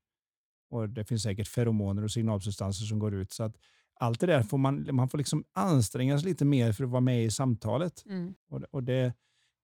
[0.71, 3.33] Och Det finns säkert feromoner och signalsubstanser som går ut.
[3.33, 3.57] så att
[3.99, 7.01] allt det där får man, man får liksom anstränga sig lite mer för att vara
[7.01, 8.05] med i samtalet.
[8.07, 8.35] Mm.
[8.51, 9.13] Och, och det,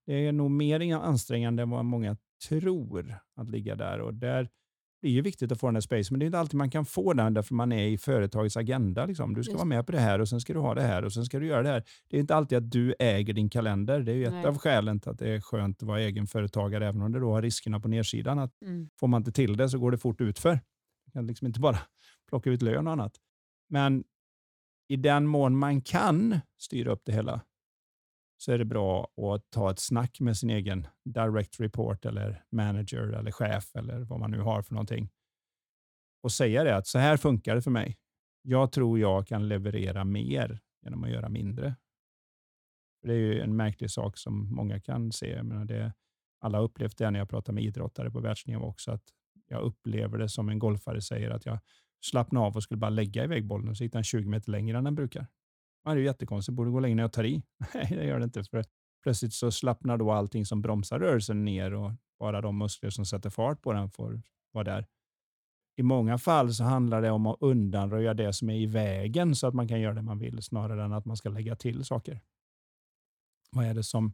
[0.07, 2.17] det, är nog mer ansträngande än vad många
[2.49, 4.01] tror att ligga där.
[4.01, 4.49] Och där
[5.05, 6.71] det är ju viktigt att få den där space, men det är inte alltid man
[6.71, 9.07] kan få den därför man är i företagets agenda.
[9.07, 9.35] Liksom.
[9.35, 9.59] Du ska Just.
[9.59, 11.39] vara med på det här och sen ska du ha det här och sen ska
[11.39, 11.85] du göra det här.
[12.09, 14.01] Det är inte alltid att du äger din kalender.
[14.01, 14.47] Det är ju ett Nej.
[14.47, 17.43] av skälen till att det är skönt att vara egenföretagare, även om det då har
[17.43, 18.39] riskerna på nedsidan.
[18.39, 18.89] Att mm.
[19.01, 20.51] Får man inte till det så går det fort utför.
[20.51, 21.79] Man kan liksom inte bara
[22.29, 23.13] plocka ut lön och annat.
[23.69, 24.05] Men
[24.89, 27.41] i den mån man kan styra upp det hela
[28.37, 33.03] så är det bra att ta ett snack med sin egen direct report eller manager
[33.03, 35.11] eller chef eller vad man nu har för någonting
[36.23, 37.99] och säga det att så här funkar det för mig.
[38.43, 41.77] Jag tror jag kan leverera mer genom att göra mindre.
[43.03, 45.31] Det är ju en märklig sak som många kan se.
[45.31, 45.93] Jag menar det,
[46.41, 49.05] alla har upplevt det när jag pratar med idrottare på världsnivå också, att
[49.49, 51.59] jag upplever det som en golfare säger att jag
[52.05, 54.79] slappna av och skulle bara lägga iväg bollen och så hittade han 20 meter längre
[54.79, 55.27] än den brukar.
[55.85, 56.57] Det är ju jättekonstigt.
[56.57, 57.43] borde gå längre när jag tar i.
[57.75, 58.45] Nej, det gör det inte.
[58.45, 58.65] För
[59.03, 63.31] plötsligt så slappnar då allting som bromsar rörelsen ner och bara de muskler som sätter
[63.31, 64.87] fart på den får vara där.
[65.77, 69.47] I många fall så handlar det om att undanröja det som är i vägen så
[69.47, 72.21] att man kan göra det man vill snarare än att man ska lägga till saker.
[73.51, 74.13] Vad är det som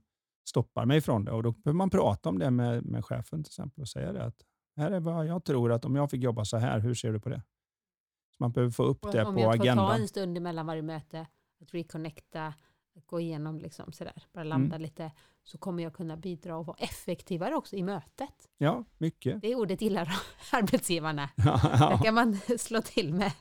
[0.49, 1.33] stoppar mig från det?
[1.33, 4.25] Och Då behöver man prata om det med, med chefen till exempel och säga det
[4.25, 4.43] att
[4.77, 7.21] här är vad jag tror att om jag fick jobba så här, hur ser du
[7.21, 7.43] på det?
[8.41, 9.29] Man behöver få upp det på agendan.
[9.29, 11.27] Om jag får ta en stund emellan varje möte,
[11.61, 12.55] att reconnecta,
[12.97, 14.83] att gå igenom liksom sådär, bara landa mm.
[14.83, 15.13] lite.
[15.43, 18.49] så kommer jag kunna bidra och vara effektivare också i mötet.
[18.59, 19.43] Ja, mycket.
[19.43, 20.09] Det ordet gillar
[20.53, 21.31] arbetsgivarna.
[21.37, 23.33] Ja, Det kan man slå till med.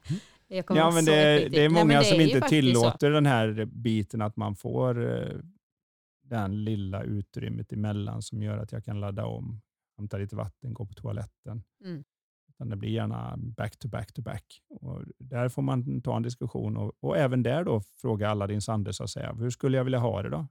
[0.48, 1.52] Ja, men det, effektiv.
[1.52, 2.82] det är Nej, många men det som är inte faktiskt så.
[2.82, 5.40] tillåter den här biten att man får eh,
[6.24, 9.62] den lilla utrymmet emellan som gör att jag kan ladda om,
[9.98, 11.64] hämta lite vatten, gå på toaletten.
[11.84, 12.04] Mm.
[12.60, 14.62] Utan det blir gärna back to back to back.
[14.70, 18.62] Och där får man ta en diskussion och, och även där då fråga alla din
[18.62, 19.34] Sande så att säga.
[19.34, 20.48] Hur skulle jag vilja ha det då?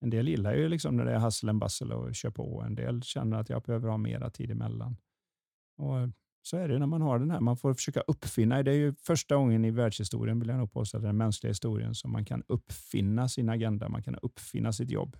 [0.00, 2.62] En del gillar ju liksom när det är hustle and bustle och kör på.
[2.62, 4.96] En del känner att jag behöver ha mera tid emellan.
[5.76, 6.08] Och
[6.42, 7.40] så är det när man har den här.
[7.40, 8.62] Man får försöka uppfinna.
[8.62, 12.12] Det är ju första gången i världshistorien, vill jag nog påstå, den mänskliga historien, som
[12.12, 13.88] man kan uppfinna sin agenda.
[13.88, 15.16] Man kan uppfinna sitt jobb.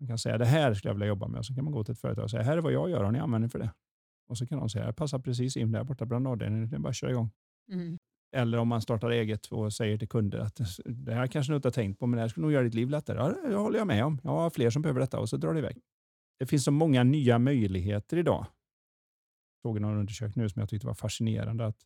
[0.00, 1.84] Man kan säga det här skulle jag vilja jobba med och så kan man gå
[1.84, 3.70] till ett företag och säga här är vad jag gör Har ni användning för det.
[4.28, 6.70] Och så kan de säga jag passar precis in där borta bland avdelningen.
[6.70, 7.30] Det är bara att köra igång.
[7.72, 7.98] Mm.
[8.36, 11.68] Eller om man startar eget och säger till kunder att det här kanske du inte
[11.68, 13.18] har tänkt på, men det här skulle nog göra ditt liv lättare.
[13.18, 14.20] Ja, det håller jag med om.
[14.22, 15.80] Jag har fler som behöver detta och så drar det iväg.
[16.38, 18.46] Det finns så många nya möjligheter idag.
[19.62, 21.66] Jag såg någon undersökning nu som jag tyckte var fascinerande.
[21.66, 21.76] Att,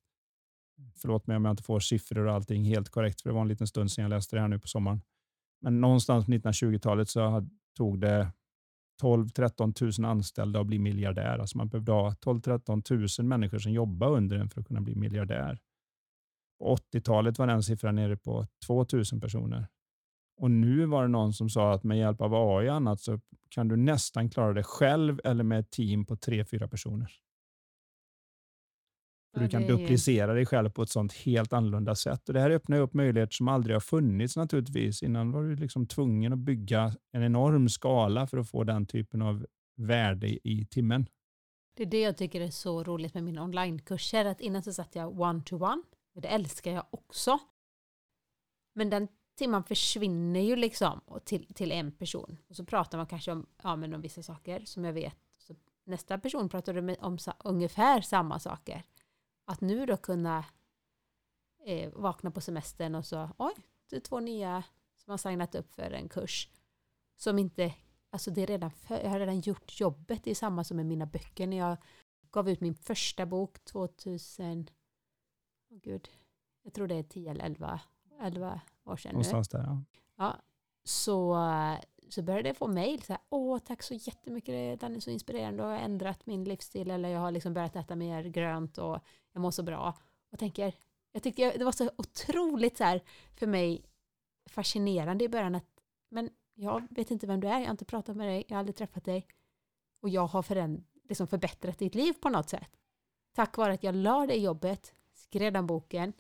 [0.97, 3.49] förlåt mig om jag inte får siffror och allting helt korrekt, för det var en
[3.49, 5.01] liten stund sedan jag läste det här nu på sommaren.
[5.61, 8.33] Men någonstans på 1920-talet så tog det
[9.03, 11.39] 12-13 000 anställda och bli miljardär.
[11.39, 14.95] Alltså man behövde ha 12-13 000 människor som jobbade under en för att kunna bli
[14.95, 15.59] miljardär.
[16.59, 19.67] På 80-talet var den siffran nere på 2 000 personer.
[20.37, 23.21] Och nu var det någon som sa att med hjälp av AI och annat så
[23.49, 27.13] kan du nästan klara det själv eller med ett team på 3-4 personer.
[29.35, 32.29] Ja, du kan duplicera dig själv på ett sånt helt annorlunda sätt.
[32.29, 35.03] Och Det här öppnar upp möjligheter som aldrig har funnits naturligtvis.
[35.03, 39.23] Innan var du liksom tvungen att bygga en enorm skala för att få den typen
[39.23, 41.07] av värde i- timmen.
[41.77, 44.25] Det är det jag tycker är så roligt med mina onlinekurser.
[44.25, 45.83] Att innan så satt jag one-to-one.
[46.15, 47.39] och Det älskar jag också.
[48.75, 49.09] Men den
[49.39, 52.39] timman försvinner ju liksom till, till en person.
[52.49, 55.17] Och så pratar man kanske om, ja, men om vissa saker som jag vet.
[55.39, 55.55] Så
[55.85, 58.83] nästa person pratar med- om sa, ungefär samma saker.
[59.45, 60.45] Att nu då kunna
[61.65, 63.55] eh, vakna på semestern och så, oj,
[63.91, 64.65] det är två nya
[64.97, 66.49] som har signat upp för en kurs.
[67.17, 67.75] Som inte,
[68.11, 70.25] alltså det är redan för, jag har redan gjort jobbet.
[70.25, 71.47] Det är samma som med mina böcker.
[71.47, 71.77] När jag
[72.31, 74.71] gav ut min första bok 2000,
[75.71, 76.09] åh gud,
[76.63, 77.81] jag tror det är 10 eller 11,
[78.21, 79.13] 11 år sedan nu.
[79.13, 79.63] Någonstans där.
[79.63, 79.83] Ja.
[80.17, 80.37] Ja,
[80.85, 81.37] så,
[82.13, 85.63] så började jag få mejl så här, åh tack så jättemycket, den är så inspirerande
[85.63, 88.99] och har ändrat min livsstil eller jag har liksom börjat äta mer grönt och
[89.33, 89.99] jag mår så bra.
[90.33, 90.75] Och tänker,
[91.13, 93.03] jag tyckte jag- det var så otroligt så här
[93.37, 93.85] för mig
[94.47, 95.67] fascinerande i början att,
[96.09, 98.59] men jag vet inte vem du är, jag har inte pratat med dig, jag har
[98.59, 99.27] aldrig träffat dig
[100.01, 102.71] och jag har föränd- liksom förbättrat ditt liv på något sätt.
[103.35, 106.13] Tack vare att jag la det i jobbet, skrev den boken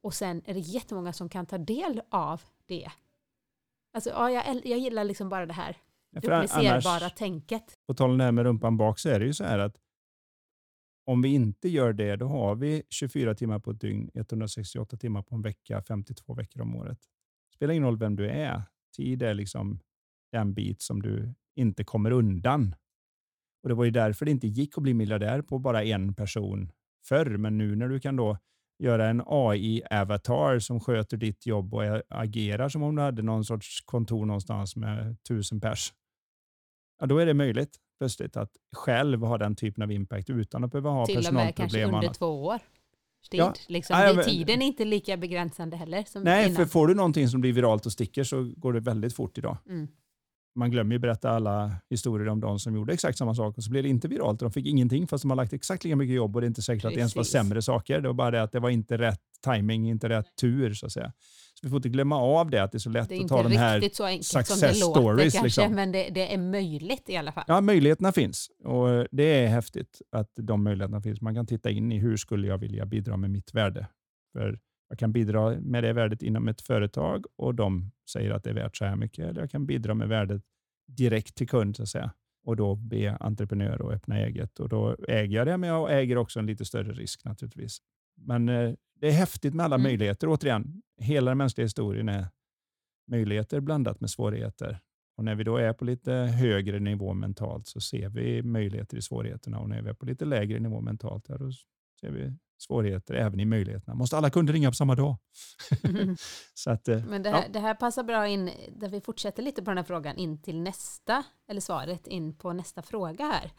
[0.00, 2.90] och sen är det jättemånga som kan ta del av det.
[3.92, 5.76] Alltså, ja, jag, jag gillar liksom bara det här
[6.12, 7.78] duplicerbara annars, tänket.
[7.86, 9.76] på tal om det här med rumpan bak så är det ju så här att
[11.04, 15.22] om vi inte gör det, då har vi 24 timmar på ett dygn, 168 timmar
[15.22, 16.98] på en vecka, 52 veckor om året.
[17.50, 18.62] Det spelar ingen roll vem du är.
[18.96, 19.80] Tid är liksom
[20.32, 22.74] den bit som du inte kommer undan.
[23.62, 26.72] Och Det var ju därför det inte gick att bli miljardär på bara en person
[27.04, 27.36] förr.
[27.36, 28.38] Men nu när du kan då
[28.82, 33.80] göra en AI-avatar som sköter ditt jobb och agerar som om du hade någon sorts
[33.84, 35.92] kontor någonstans med tusen pers.
[37.00, 40.70] Ja, då är det möjligt plötsligt att själv ha den typen av impact utan att
[40.72, 42.18] behöva ha Till och med kanske personalproblem under annat.
[42.18, 42.58] två år.
[43.30, 43.40] Tid.
[43.40, 43.54] Ja.
[43.68, 46.56] Liksom, Ja, men- tiden är inte lika begränsande heller Nej, innan.
[46.56, 49.56] för får du någonting som blir viralt och sticker så går det väldigt fort idag.
[49.68, 49.88] Mm.
[50.54, 53.70] Man glömmer ju berätta alla historier om de som gjorde exakt samma sak och så
[53.70, 56.16] blev det inte viralt och de fick ingenting fast de har lagt exakt lika mycket
[56.16, 57.32] jobb och det är inte säkert att det ens var Precis.
[57.32, 58.00] sämre saker.
[58.00, 60.92] Det var bara det att det var inte rätt timing, inte rätt tur så att
[60.92, 61.12] säga.
[61.54, 63.28] Så vi får inte glömma av det att det är så lätt Det är att
[63.28, 63.80] ta de här
[64.22, 65.74] success låter stories, kanske, liksom.
[65.74, 67.44] men det, det är möjligt i alla fall.
[67.46, 71.20] Ja, möjligheterna finns och det är häftigt att de möjligheterna finns.
[71.20, 73.86] Man kan titta in i hur skulle jag vilja bidra med mitt värde.
[74.32, 74.58] För
[74.92, 78.54] jag kan bidra med det värdet inom ett företag och de säger att det är
[78.54, 79.24] värt så här mycket.
[79.24, 80.42] Eller jag kan bidra med värdet
[80.86, 82.12] direkt till kund så att säga.
[82.44, 84.60] Och då bli entreprenör och öppna eget.
[84.60, 87.78] Och då äger jag det, men jag äger också en lite större risk naturligtvis.
[88.16, 89.82] Men eh, det är häftigt med alla Mm.
[89.82, 90.28] möjligheter.
[90.28, 92.26] Återigen, hela den mänskliga historien är
[93.10, 94.80] möjligheter blandat med svårigheter.
[95.16, 99.02] Och när vi då är på lite högre nivå mentalt så ser vi möjligheter i
[99.02, 101.50] svårigheterna och när vi är på lite lägre nivå mentalt här, då
[102.00, 102.32] ser vi
[102.62, 103.94] svårigheter även i möjligheterna.
[103.94, 105.16] Måste alla kunder ringa på samma dag?
[105.84, 106.16] Mm.
[106.54, 109.62] så att, eh, Men det här, det här passar bra in, där vi fortsätter lite
[109.62, 113.52] på den här frågan, in till nästa, eller svaret in på nästa fråga här.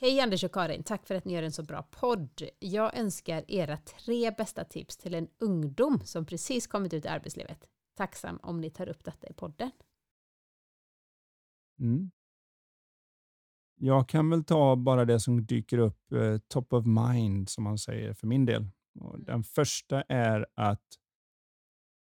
[0.00, 2.42] Hej Anders och Karin, tack för att ni gör en så bra podd.
[2.58, 7.58] Jag önskar era tre bästa tips till en ungdom som precis kommit ut i arbetslivet.
[7.96, 9.70] Tacksam om ni tar upp detta i podden.
[11.80, 12.10] Mm.
[13.80, 17.78] Jag kan väl ta bara det som dyker upp eh, top of mind, som man
[17.78, 18.66] säger för min del.
[19.00, 19.24] Och Mm.
[19.24, 20.86] den första är att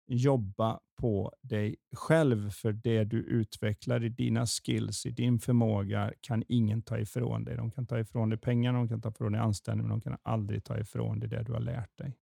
[0.07, 6.45] jobba på dig själv, för det du utvecklar i dina skills, i din förmåga, kan
[6.49, 7.57] ingen ta ifrån dig.
[7.57, 10.19] De kan ta ifrån dig pengar, de kan ta ifrån dig anställning, men de kan
[10.23, 12.17] aldrig ta ifrån dig det du har lärt dig.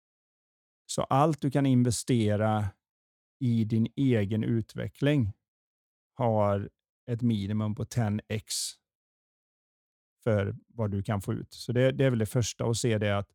[0.85, 2.65] Så allt du kan investera
[3.39, 5.31] i din egen utveckling
[6.13, 6.69] har
[7.11, 8.75] ett minimum på 10x
[10.23, 11.53] för vad du kan få ut.
[11.53, 13.29] Så det, det är väl det första att se det att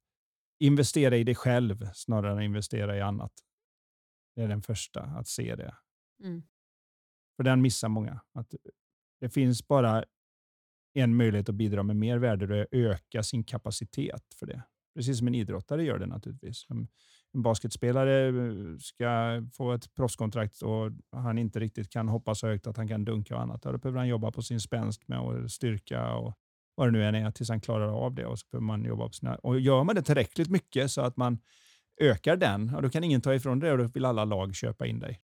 [0.58, 3.32] investera i dig själv snarare än investera i annat.
[4.36, 5.74] Det är den första, att se det.
[6.22, 6.42] Mm.
[7.36, 8.20] För den missar många.
[8.32, 8.54] Att
[9.20, 10.04] det finns bara
[10.94, 14.62] en möjlighet att bidra med mer värde och öka sin kapacitet för det.
[14.94, 16.66] Precis som en idrottare gör det naturligtvis.
[16.68, 16.88] En,
[17.32, 22.66] en basketspelare eh, ska få ett proffskontrakt och han inte riktigt kan hoppa så högt
[22.66, 23.62] att han kan dunka och annat.
[23.62, 26.34] Då behöver han jobba på sin spänst med och styrka och
[26.74, 28.26] vad det nu än är tills han klarar av det.
[28.26, 31.16] Och så behöver man jobba på sina, och gör man det tillräckligt mycket så att
[31.16, 31.38] man
[32.00, 34.86] ökar den, och då kan ingen ta ifrån dig och då vill alla lag köpa
[34.86, 35.20] in dig.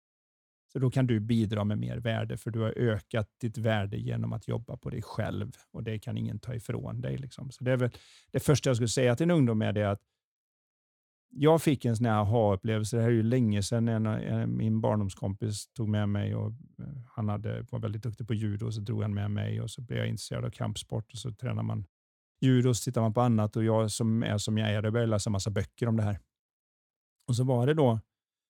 [0.72, 4.32] Så då kan du bidra med mer värde för du har ökat ditt värde genom
[4.32, 7.18] att jobba på dig själv och det kan ingen ta ifrån dig.
[7.18, 7.50] Liksom.
[7.50, 7.90] Så det är väl
[8.30, 10.00] det första jag skulle säga till en ungdom är det att
[11.36, 14.80] jag fick en sån här aha-upplevelse, det här är ju länge sedan, en, en, min
[14.80, 18.80] barndomskompis tog med mig och eh, han hade, var väldigt duktig på judo och så
[18.80, 21.84] drog han med mig och så blev jag intresserad av kampsport och så tränar man
[22.40, 24.92] judo och så tittar man på annat och jag som är som jag är, jag
[24.92, 26.20] började läsa massa böcker om det här.
[27.28, 28.00] Och så var det då,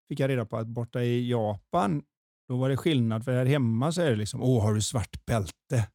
[0.09, 2.03] fick jag reda på att borta i Japan,
[2.49, 5.27] då var det skillnad, för här hemma så är det liksom, åh, har du svart
[5.27, 5.89] bälte?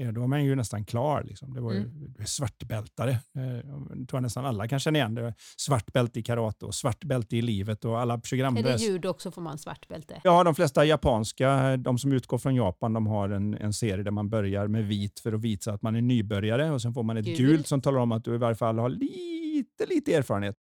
[0.00, 1.22] Ja, då är man ju nästan klar.
[1.24, 1.54] Liksom.
[1.54, 1.80] Det var ju
[2.18, 3.10] är svartbältare.
[3.10, 3.56] Eh,
[3.98, 5.34] Jag tror nästan alla kan känna igen det.
[5.56, 9.30] Svart bälte i karate och svart bälte i livet och alla Är det judo också
[9.30, 10.20] får man svart bälte?
[10.24, 14.10] Ja, de flesta japanska, de som utgår från Japan, de har en, en serie där
[14.10, 17.16] man börjar med vit för att visa att man är nybörjare och sen får man
[17.16, 17.36] ett Gul.
[17.36, 20.56] gult som talar om att du i varje fall har lite, lite erfarenhet.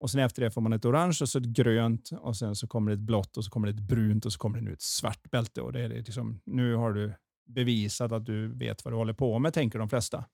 [0.00, 2.66] Och sen efter det får man ett orange och så ett grönt och sen så
[2.66, 4.72] kommer det ett blått och så kommer det ett brunt och så kommer det nu
[4.72, 7.14] ett svart bälte och det är det liksom, nu har du
[7.50, 10.24] bevisat att du vet vad du håller på med, tänker de flesta.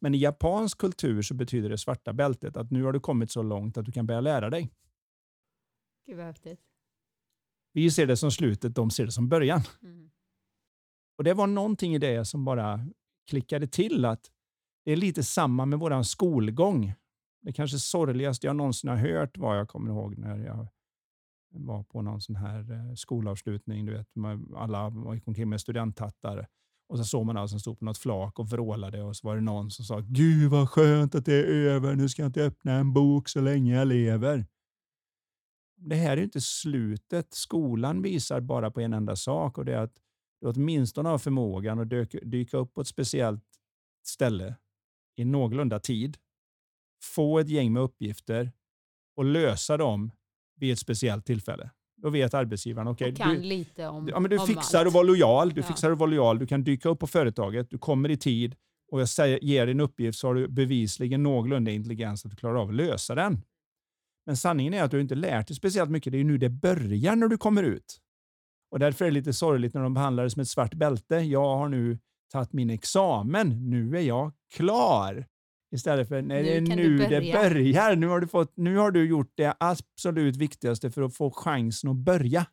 [0.00, 3.42] Men i japansk kultur så betyder det svarta bältet att nu har du kommit så
[3.42, 4.72] långt att du kan börja lära dig.
[6.06, 6.60] Gud vad häftigt.
[7.72, 9.60] Vi ser det som slutet, de ser det som början.
[9.82, 10.10] Mm.
[11.18, 12.86] Och det var någonting i det som bara
[13.30, 14.30] klickade till att
[14.84, 16.94] det är lite samma med våran skolgång.
[17.42, 20.68] Det kanske sorgligaste jag någonsin har hört var jag kommer ihåg när jag
[21.58, 23.86] var på någon sån här eh, skolavslutning.
[23.86, 24.08] Du vet,
[24.56, 26.46] alla gick omkring med studenthattar
[26.88, 29.34] och så såg man alla som stod på något flak och vrålade och så var
[29.34, 32.44] det någon som sa Gud vad skönt att det är över, nu ska jag inte
[32.44, 34.46] öppna en bok så länge jag lever.
[35.76, 37.34] Det här är ju inte slutet.
[37.34, 39.96] Skolan visar bara på en enda sak och det är att
[40.40, 43.44] du åtminstone har förmågan att dyka, dyka upp på ett speciellt
[44.06, 44.56] ställe
[45.16, 46.18] i någorlunda tid,
[47.02, 48.52] få ett gäng med uppgifter
[49.16, 50.10] och lösa dem
[50.56, 51.70] vid ett speciellt tillfälle.
[52.02, 54.86] Då vet arbetsgivaren, okej, Och kan du, lite om ja, men du fixar allt.
[54.88, 55.66] att vara lojal, du Ja.
[55.66, 58.54] fixar att vara lojal, du kan dyka upp på företaget, du kommer i tid
[58.92, 62.36] och jag säger, ger dig en uppgift så har du bevisligen någorlunda intelligens att du
[62.36, 63.42] klarar av att lösa den.
[64.26, 66.12] Men sanningen är att du inte lärt dig speciellt mycket.
[66.12, 68.00] Det är ju nu det börjar när du kommer ut.
[68.70, 71.14] Och därför är det lite sorgligt när de behandlar det som ett svart bälte.
[71.16, 71.98] Jag har nu
[72.32, 73.70] tagit min examen.
[73.70, 75.26] Nu är jag klar.
[75.76, 77.42] Istället för nej, Nu det är du nu det börja.
[77.42, 77.96] börjar.
[77.96, 81.90] Nu har, du fått, nu har du gjort det absolut viktigaste för att få chansen
[81.90, 82.46] att börja.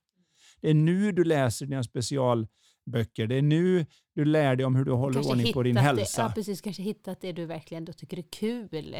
[0.61, 3.27] Det är nu du läser dina specialböcker.
[3.27, 6.21] Det är nu du lär dig om hur du håller Kanske ordning på din hälsa.
[6.21, 6.61] Det, ja, precis.
[6.61, 8.97] Kanske hittat det du verkligen då tycker är kul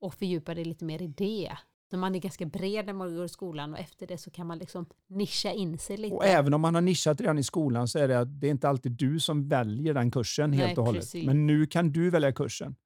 [0.00, 1.52] och fördjupa dig lite mer i det.
[1.92, 4.46] När man är ganska bred när man går i skolan och efter det så kan
[4.46, 6.14] man liksom nischa in sig lite.
[6.14, 8.50] Och även om man har nischat redan i skolan så är det att det är
[8.50, 11.02] inte alltid du som väljer den kursen helt Nej, och hållet.
[11.02, 11.26] precis.
[11.26, 12.76] Men nu kan du välja kursen.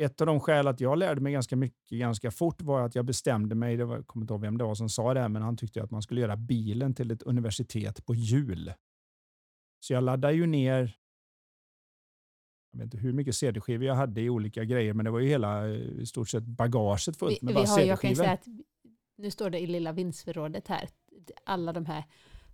[0.00, 3.04] Ett av de skäl att jag lärde mig ganska mycket ganska fort var att jag
[3.04, 5.28] bestämde mig, det var, jag kommer inte ihåg vem det var som sa det här,
[5.28, 8.72] men han tyckte att man skulle göra bilen till ett universitet på hjul.
[9.80, 10.96] Så jag laddade ju ner
[12.72, 15.28] jag vet inte hur mycket CD-skivor jag hade i olika grejer, men det var ju
[15.28, 18.32] hela eh, i stort sett bagaget fullt vi, med vi bara har, jag kan säga
[18.32, 18.46] att
[19.16, 20.88] nu står det i lilla vinstförrådet här,
[21.44, 22.04] alla de här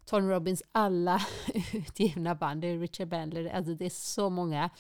[0.04, 1.20] Tony Robbins alla
[1.74, 4.70] utgivna band, det är Richard Bandler, alltså det är så många.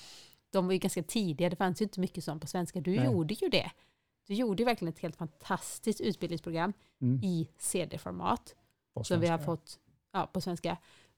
[0.50, 2.80] De var ju ganska tidiga, det fanns ju inte mycket sånt på svenska.
[2.80, 3.04] Du Nej.
[3.04, 3.70] gjorde ju det.
[4.26, 8.54] Du gjorde ju verkligen ett helt fantastiskt utbildningsprogram Mm, i CD-format.
[9.04, 9.78] som vi har fått
[10.12, 10.76] ja, på svenska.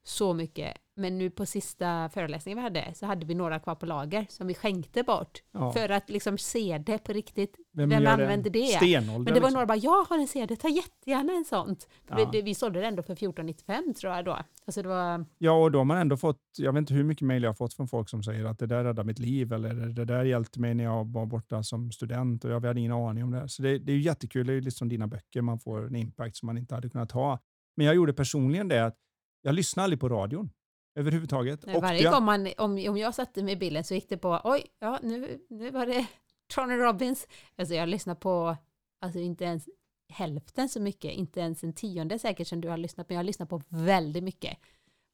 [0.09, 3.87] Så mycket Men nu på sista föreläsningen vi hade så hade vi några kvar på
[3.87, 5.43] lager som vi skänkte bort.
[5.53, 5.73] Ja.
[5.73, 7.57] För att liksom se det på riktigt.
[7.73, 8.67] Vem Vem använder det?
[8.67, 9.19] Stenålder.
[9.19, 9.53] Men det var liksom.
[9.53, 11.89] några bara, jag har en CD, ta jättegärna en sånt.
[12.09, 12.31] Ja.
[12.33, 14.39] Vi, vi sålde det ändå för 1495 tror jag då.
[14.67, 17.27] Alltså det var, Ja, och då har man ändå fått, jag vet inte hur mycket
[17.27, 19.75] mejl jag har fått från folk som säger att det där räddade mitt liv eller
[19.75, 23.25] det där hjälpte mig när jag var borta som student och jag hade ingen aning
[23.25, 23.49] om det.
[23.49, 25.97] Så det, det är ju jättekul, det är ju liksom dina böcker, man får en
[25.97, 27.39] impact som man inte hade kunnat ha.
[27.77, 28.97] Men jag gjorde personligen det att
[29.43, 30.51] jag lyssnade aldrig på radion
[30.99, 31.67] överhuvudtaget.
[31.67, 34.17] nej, varje jag, gång man, om, om jag satte mig i bilen så gick det
[34.17, 36.07] på, oj, ja nu, nu var det
[36.55, 37.29] Tony Robbins.
[37.57, 38.57] Alltså jag lyssnar på,
[39.01, 39.69] alltså inte ens
[40.13, 43.47] hälften så mycket, inte ens en tionde säkert som du har lyssnat, men jag lyssnar
[43.47, 44.59] på väldigt mycket.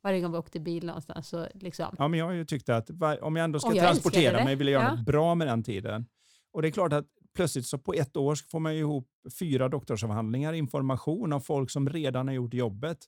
[0.03, 1.97] Varje gång vi åkte bil någonstans så liksom.
[1.99, 4.69] Ja, men jag har ju tyckt att om jag ändå ska jag transportera mig vill
[4.69, 4.95] jag göra Ja.
[4.95, 6.07] något bra med den tiden.
[6.53, 9.09] Och det är klart att plötsligt så på ett år så får man ju ihop
[9.39, 12.99] fyra doktorsavhandlingar, information av folk som redan har gjort jobbet.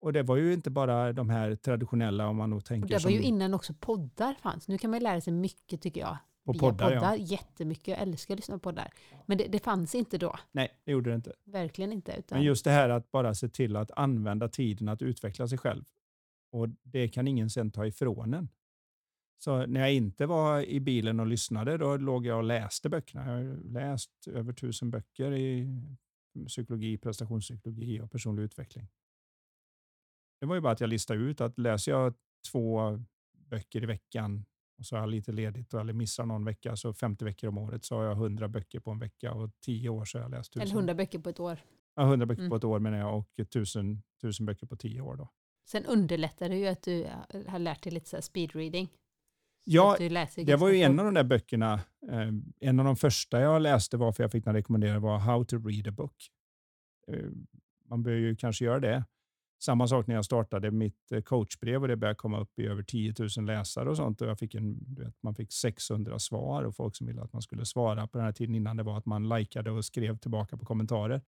[0.00, 3.04] Och det var ju inte bara de här traditionella om man nog Och tänker det
[3.04, 4.68] var ju innan också poddar fanns.
[4.68, 6.16] Nu kan man ju lära sig mycket tycker jag.
[6.44, 6.94] på via poddar.
[6.94, 7.16] poddar.
[7.16, 7.16] Ja.
[7.16, 8.92] Jättemycket, jag älskar att lyssna på poddar.
[9.26, 11.32] Men det, det fanns inte då, Nej, det gjorde det inte.
[11.44, 12.12] verkligen inte.
[12.18, 15.58] Utan, Men just det här att bara se till att använda tiden att utveckla sig
[15.58, 15.84] själv.
[16.52, 18.48] Och det kan ingen sen ta ifrån en.
[19.38, 23.26] Så när jag inte var i bilen och lyssnade, då låg jag och läste böckerna.
[23.26, 25.80] Jag har läst över tusen böcker i
[26.46, 28.88] psykologi, prestationspsykologi och personlig utveckling.
[30.40, 32.14] Det var ju bara att jag listade ut att läser jag
[32.52, 32.80] två
[33.50, 34.44] böcker i veckan
[34.78, 37.58] och så har jag lite ledigt och eller missar någon vecka, så 50 veckor om
[37.58, 40.30] året så har jag 100 böcker på en vecka och 10 år så har jag
[40.30, 40.62] läst tusen.
[40.62, 41.58] eller hundra böcker på ett år.
[41.94, 42.50] Ja, 100 böcker Mm.
[42.50, 45.16] på ett år menar jag och 1000, 1000 böcker på 10 år.
[45.16, 45.28] Då.
[45.66, 47.10] Sen underlättar det ju att du eh,
[47.48, 48.86] har lärt dig lite så här speedreading.
[48.86, 48.92] Så
[49.64, 49.96] Ja,
[50.36, 51.74] Det var ju en av de där böckerna,
[52.10, 52.28] eh,
[52.60, 55.58] en av de första jag läste var för jag fick den rekommenderad var How to
[55.58, 56.30] read a book.
[57.08, 57.24] Eh,
[57.84, 59.04] man bör ju kanske göra det.
[59.62, 62.82] Samma sak när jag startade mitt eh, coachbrev och det började komma upp i över
[62.82, 64.20] 10 000 läsare och sånt.
[64.20, 67.42] Och jag fick en, vet, man fick 600 svar och folk som ville att man
[67.42, 70.56] skulle svara på den här tiden innan det var att man likade och skrev tillbaka
[70.56, 71.22] på kommentarer.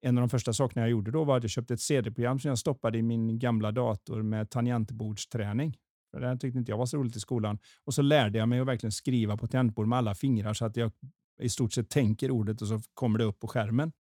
[0.00, 2.48] En av de första sakerna jag gjorde då var att jag köpte ett CD-program som
[2.48, 5.76] jag stoppade i min gamla dator med tangentbordsträning.
[6.10, 7.58] För det här tyckte inte jag var så roligt i skolan.
[7.84, 10.76] Och så lärde jag mig att verkligen skriva på tangentbord med alla fingrar så att
[10.76, 10.92] jag
[11.40, 13.92] i stort sett tänker ordet och så kommer det upp på skärmen.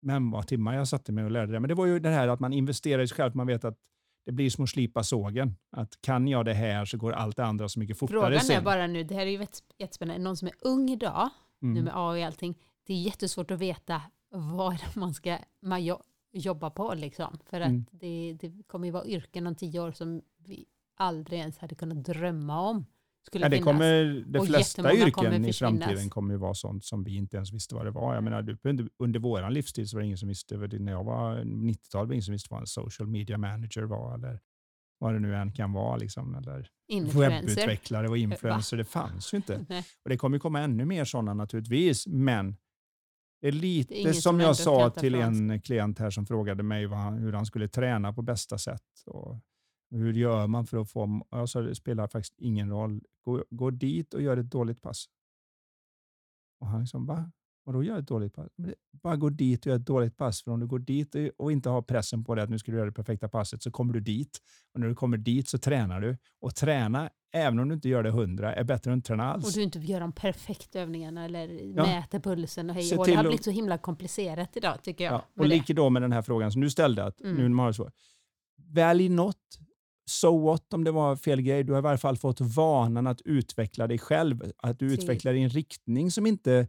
[0.00, 1.60] Men vad timmar jag satte mig och lärde det.
[1.60, 3.36] Men det var ju det här att man investerar i sig själv.
[3.36, 3.78] Man vet att
[4.26, 5.56] det blir som att slipa sågen.
[5.72, 8.56] Att kan jag det här så går allt det andra så mycket fortare Frågan sen.
[8.56, 11.28] är bara nu, det här är ju jätte- jättespännande, någon som är ung idag,
[11.58, 11.84] nu Mm.
[11.84, 12.54] med AI och allting,
[12.86, 17.38] det är jättesvårt att veta vad man ska man jo- jobba på liksom.
[17.44, 17.86] För att Mm.
[17.90, 20.64] det, det kommer ju vara yrken om tio år som vi
[20.96, 22.86] aldrig ens hade kunnat drömma om
[23.26, 23.64] skulle det finnas.
[23.64, 27.52] kommer, de Och flesta yrken i framtiden kommer ju vara sånt som vi inte ens
[27.52, 28.14] visste vad det var.
[28.14, 31.04] Jag menar, du- under, under vår livstid så var det ingen som visste, när jag
[31.04, 34.40] var 90-tal var det ingen som visste vad en social media manager var eller
[34.98, 35.96] vad det nu än kan vara.
[35.96, 36.68] Liksom, eller
[37.18, 38.76] webbutvecklare och influencer.
[38.76, 39.64] Det fanns ju inte.
[39.68, 39.84] Nej.
[40.04, 42.56] Och det kommer komma ännu mer sådana naturligtvis, men
[43.40, 46.86] det är lite Det är som jag sa till en klient här som frågade mig
[46.86, 48.82] han, hur han skulle träna på bästa sätt.
[49.06, 49.38] Och
[49.90, 51.26] hur gör man för att få...
[51.48, 53.02] sa det spelar faktiskt ingen roll.
[53.24, 55.06] Gå, gå dit och gör ett dåligt pass.
[56.60, 57.30] Och han liksom, va?
[57.64, 58.48] Vadå gör ett dåligt pass?
[59.02, 60.42] Bara gå dit och gör ett dåligt pass.
[60.42, 62.76] För om du går dit och- inte har pressen på dig att nu ska du
[62.78, 64.38] göra det perfekta passet så kommer du dit.
[64.74, 66.16] Och när du kommer dit så tränar du.
[66.40, 69.46] Och träna, även om du inte gör det hundra, är bättre än att träna alls.
[69.46, 71.82] Och du inte gör de perfekta övningarna eller Ja.
[71.86, 73.06] mäter pulsen och hej och.
[73.06, 75.12] Det har blivit så himla komplicerat idag tycker jag.
[75.12, 75.54] Ja, och med det.
[75.54, 77.04] lika då med den här frågan som du ställde.
[77.04, 77.36] Att Mm.
[77.36, 77.92] nu när man har det.
[78.56, 79.58] Välj något.
[80.10, 81.64] So what om det var fel grej.
[81.64, 84.52] Du har i varje fall fått vanan att utveckla dig själv.
[84.56, 86.68] Att du utvecklar i en riktning som inte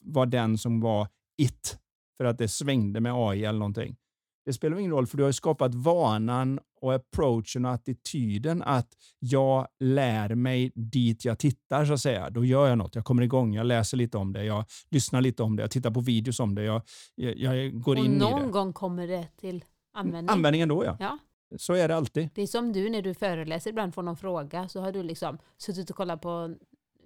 [0.00, 1.08] var den som var
[1.38, 1.78] it.
[2.16, 3.96] För att det svängde med AI eller någonting.
[4.44, 9.68] Det spelar ingen roll för du har skapat vanan och approachen och attityden att jag
[9.80, 12.30] lär mig dit jag tittar så att säga.
[12.30, 12.94] Då gör jag något.
[12.94, 13.54] Jag kommer igång.
[13.54, 14.44] Jag läser lite om det.
[14.44, 15.62] Jag lyssnar lite om det.
[15.62, 16.62] Jag tittar på videos om det.
[16.62, 16.82] Jag,
[17.14, 18.48] jag, jag går och in i någon det.
[18.48, 19.64] gång kommer det till
[19.94, 20.34] användning.
[20.34, 20.96] Användningen då ja.
[21.00, 21.18] Ja.
[21.56, 22.28] Så är det alltid.
[22.34, 25.38] Det är som du när du föreläser ibland får någon fråga så har du liksom
[25.56, 26.54] suttit och kollat på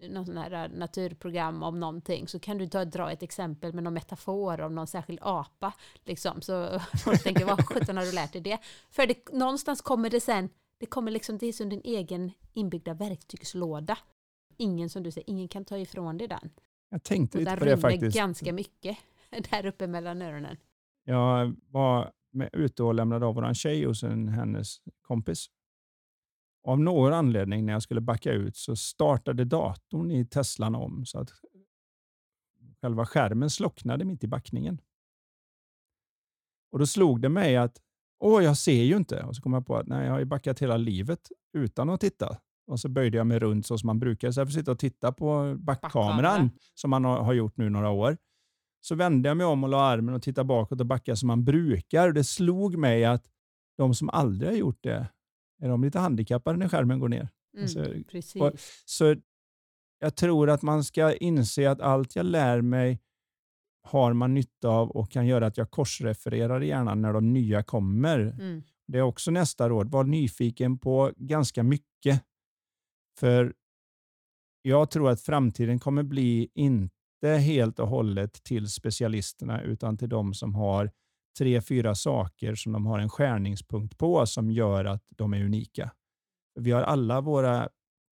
[0.08, 3.94] någon sån här naturprogram om någonting så kan du ta, dra ett exempel med någon
[3.94, 5.72] metafor om någon särskild apa.
[6.04, 6.42] Liksom.
[6.42, 8.58] Så folk tänker, vad sjutton har du lärt dig det?
[8.90, 12.94] För det, någonstans kommer det sen, det kommer liksom, det är som din egen inbyggda
[12.94, 13.98] verktygslåda.
[14.56, 16.50] Ingen som du säger, ingen kan ta ifrån dig den.
[16.90, 18.16] Jag tänkte lite där på det faktiskt.
[18.16, 18.98] ganska mycket
[19.50, 20.56] där uppe mellan öronen.
[21.04, 25.46] Jag var med, ute och lämnade av vår tjej hos en, hennes kompis.
[26.64, 31.18] Av någon anledning när jag skulle backa ut så startade datorn i Teslan om så
[31.18, 31.30] att
[32.80, 34.80] själva skärmen slocknade mitt i backningen.
[36.72, 37.80] Och Då slog det mig att
[38.18, 39.22] åh, jag ser ju inte.
[39.22, 42.00] Och så kom jag på att nej, jag har ju backat hela livet utan att
[42.00, 42.38] titta.
[42.66, 44.28] Och så böjde jag mig runt så som man brukar.
[44.28, 46.50] Istället för att sitta och titta på backkameran, Backkamera.
[46.74, 48.16] som man har gjort nu några år,
[48.84, 51.44] så vände jag mig om och la armen och tittade bakåt och backade som man
[51.44, 52.12] brukar.
[52.12, 53.26] Det slog mig att
[53.76, 55.06] de som aldrig har gjort det,
[55.62, 57.28] är de lite handikappade när skärmen går ner?
[57.54, 58.42] Mm, Alltså, precis.
[58.42, 58.52] och-
[58.84, 59.16] Så
[59.98, 63.00] jag tror att man ska inse att allt jag lär mig
[63.82, 67.62] har man nytta av och kan göra att jag korsrefererar i hjärnan när de nya
[67.62, 68.18] kommer.
[68.20, 68.62] Mm.
[68.86, 69.90] Det är också nästa råd.
[69.90, 72.24] Var nyfiken på ganska mycket.
[73.18, 73.54] För
[74.62, 76.94] jag tror att framtiden kommer bli inte
[77.24, 80.90] inte helt och hållet till specialisterna utan till de som har
[81.38, 85.90] tre, fyra saker som de har en skärningspunkt på som gör att de är unika.
[86.60, 87.68] Vi har alla våra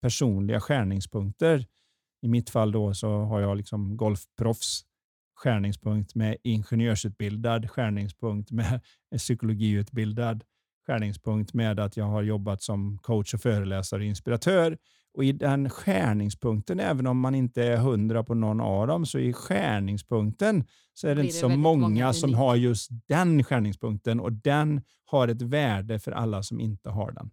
[0.03, 1.67] personliga skärningspunkter.
[2.23, 4.85] I mitt fall då så har jag liksom golfproffs
[5.35, 8.81] skärningspunkt med ingenjörsutbildad, skärningspunkt med
[9.17, 10.45] psykologiutbildad,
[10.87, 14.79] skärningspunkt med att jag har jobbat som coach och föreläsare och inspiratör.
[15.15, 19.19] Och i den skärningspunkten, även om man inte är hundra på någon av dem, så
[19.19, 23.45] i skärningspunkten så är det Blir inte det så många, många som har just den
[23.45, 27.31] skärningspunkten och den har ett värde för alla som inte har den.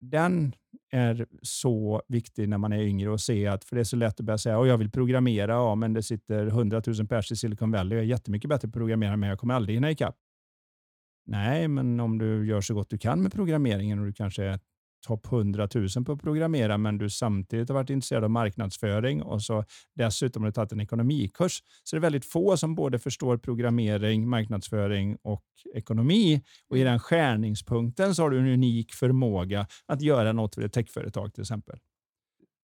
[0.00, 0.54] Den
[0.90, 4.20] är så viktig när man är yngre att se att, för det är så lätt
[4.20, 7.36] att börja säga, att jag vill programmera, ja, men det sitter 100 000 pers i
[7.36, 9.90] Silicon Valley och jag är jättemycket bättre på att programmera, men jag kommer aldrig hinna
[9.90, 10.16] ikapp.
[11.26, 14.60] Nej, men om du gör så gott du kan med programmeringen och du kanske är
[15.04, 19.42] topp 100 000 på att programmera, men du samtidigt har varit intresserad av marknadsföring och
[19.42, 23.36] så dessutom har du tagit en ekonomikurs, så det är väldigt få som både förstår
[23.36, 25.44] programmering, marknadsföring och
[25.74, 26.42] ekonomi.
[26.68, 30.72] Och i den skärningspunkten så har du en unik förmåga att göra något för ett
[30.72, 31.78] techföretag till exempel.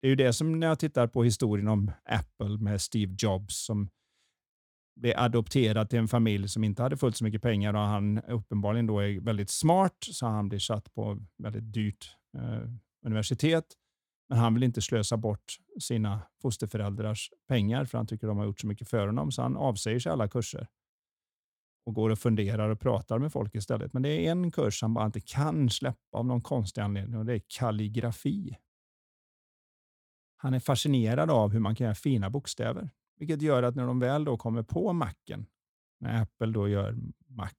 [0.02, 3.66] Det är ju det som när jag tittar på historien om Apple med Steve Jobs
[3.66, 3.90] som
[5.00, 8.88] blev adopterad till en familj som inte hade fullt så mycket pengar och han uppenbarligen
[8.88, 12.70] då är väldigt smart så han blir satt på väldigt dyrt Eh,
[13.06, 13.66] universitet.
[14.30, 18.60] Men han vill inte slösa bort sina fosterföräldrars pengar för han tycker de har gjort
[18.60, 20.68] så mycket för honom så han avsäger sig alla kurser
[21.86, 23.94] och går och funderar och pratar med folk istället.
[23.94, 27.26] Men det är en kurs han bara inte kan släppa av någon konstig anledning och
[27.26, 28.58] det är kalligrafi.
[30.38, 34.00] Han är fascinerad av hur man kan göra fina bokstäver, vilket gör att när de
[34.00, 35.46] väl då kommer på macken,
[36.00, 36.96] när Apple då gör
[37.28, 37.50] Mac,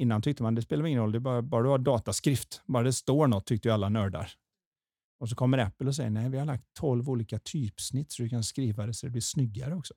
[0.00, 2.92] innan tyckte man det spelar ingen roll, det bara, bara du har dataskrift, bara det
[2.92, 4.32] står något tyckte ju alla nördar.
[5.20, 8.28] Och så kommer Apple och säger nej, vi har lagt 12 olika typsnitt så du
[8.28, 9.94] kan skriva det så det blir snyggare också.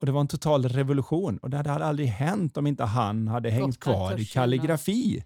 [0.00, 3.50] Och Det var en total revolution och det hade aldrig hänt om inte han hade
[3.50, 5.24] hängt kvar i kalligrafi.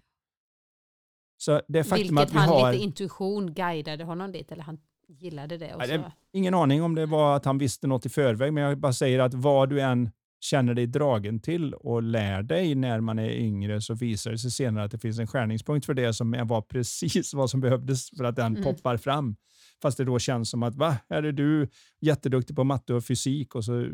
[1.37, 2.71] Så det faktum Vilket att vi han har...
[2.71, 5.75] lite intuition guidade honom dit, eller han gillade det.
[5.75, 6.11] Och så.
[6.33, 9.19] Ingen aning om det var att han visste något i förväg, men jag bara säger
[9.19, 10.11] att vad du än
[10.43, 14.51] känner dig dragen till och lär dig när man är yngre så visar det sig
[14.51, 18.23] senare att det finns en skärningspunkt för det som var precis vad som behövdes för
[18.23, 18.63] att den Mm.
[18.63, 19.35] poppar fram.
[19.81, 21.67] Fast det då känns som att va, här är du
[22.01, 23.87] jätteduktig på matte och fysik och så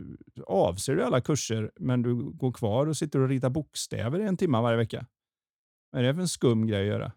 [0.48, 4.38] avser du alla kurser men du går kvar och sitter och ritar bokstäver i en
[4.38, 5.06] timme varje vecka.
[5.92, 7.12] Vad är det för en skum grej att göra?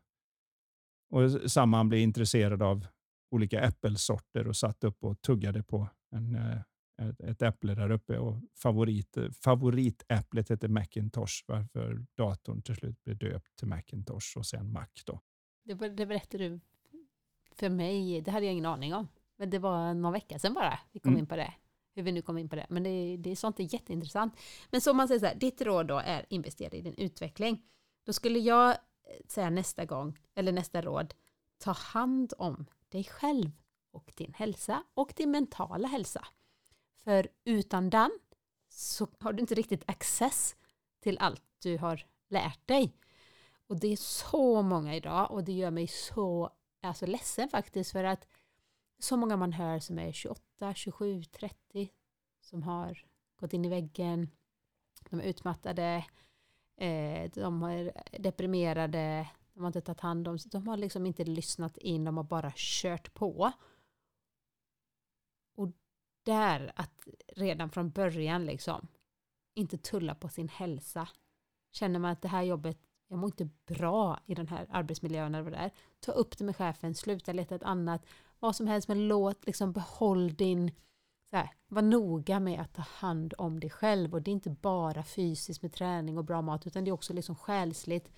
[1.11, 2.87] Och samma han blev intresserad av
[3.31, 6.59] olika äppelsorter och satt upp och tuggade på en, eh,
[7.01, 8.19] ett, ett äpple där uppe.
[8.19, 14.73] Och favorit, favoritäpplet hette Macintosh varför datorn till slut blev döpt till Macintosh och sen
[14.73, 14.87] Mac.
[15.07, 15.21] Då.
[15.65, 16.61] Det, det berättade du
[17.55, 19.09] för mig, det hade jag ingen aning om.
[19.37, 21.19] Men det var någon vecka sedan bara vi kom Mm.
[21.21, 21.55] in på det.
[21.95, 22.67] Hur vi nu kom in på det.
[22.69, 24.35] Men det, det är sånt är jätteintressant.
[24.71, 27.63] Men så om man säger så här, ditt råd då är investera i din utveckling.
[28.07, 28.77] Då skulle jag eh,
[29.29, 31.15] säga nästa gång, eller nästa råd,
[31.59, 33.51] ta hand om dig själv
[33.93, 36.27] och din hälsa och din mentala hälsa.
[37.05, 38.11] För utan den
[38.69, 40.57] så har du inte riktigt access
[41.01, 42.93] till allt du har lärt dig.
[43.67, 46.51] Och det är så många idag och det gör mig så
[46.83, 48.27] alltså, ledsen faktiskt för att
[48.99, 51.91] så många man hör som är 28, 27, 30
[52.41, 53.05] som har
[53.37, 54.31] gått in i väggen,
[55.11, 56.05] de är utmattade,
[56.77, 61.25] eh, de är deprimerade, de har inte tagit hand om sig, de har liksom inte
[61.25, 63.53] lyssnat in, de har bara kört på.
[66.23, 68.89] Där att redan från början liksom
[69.55, 71.09] inte tulla på sin hälsa.
[71.73, 75.45] Känner man att det här jobbet, jag mår inte bra i den här arbetsmiljön eller
[75.45, 75.71] vad det är.
[76.01, 78.07] Ta upp det med chefen, sluta leta ett annat,
[78.39, 80.71] vad som helst, men låt liksom behåll din,
[81.31, 84.51] så här, var noga med att ta hand om dig själv och det är inte
[84.51, 88.11] bara fysiskt med träning och bra mat utan det är också liksom själsligt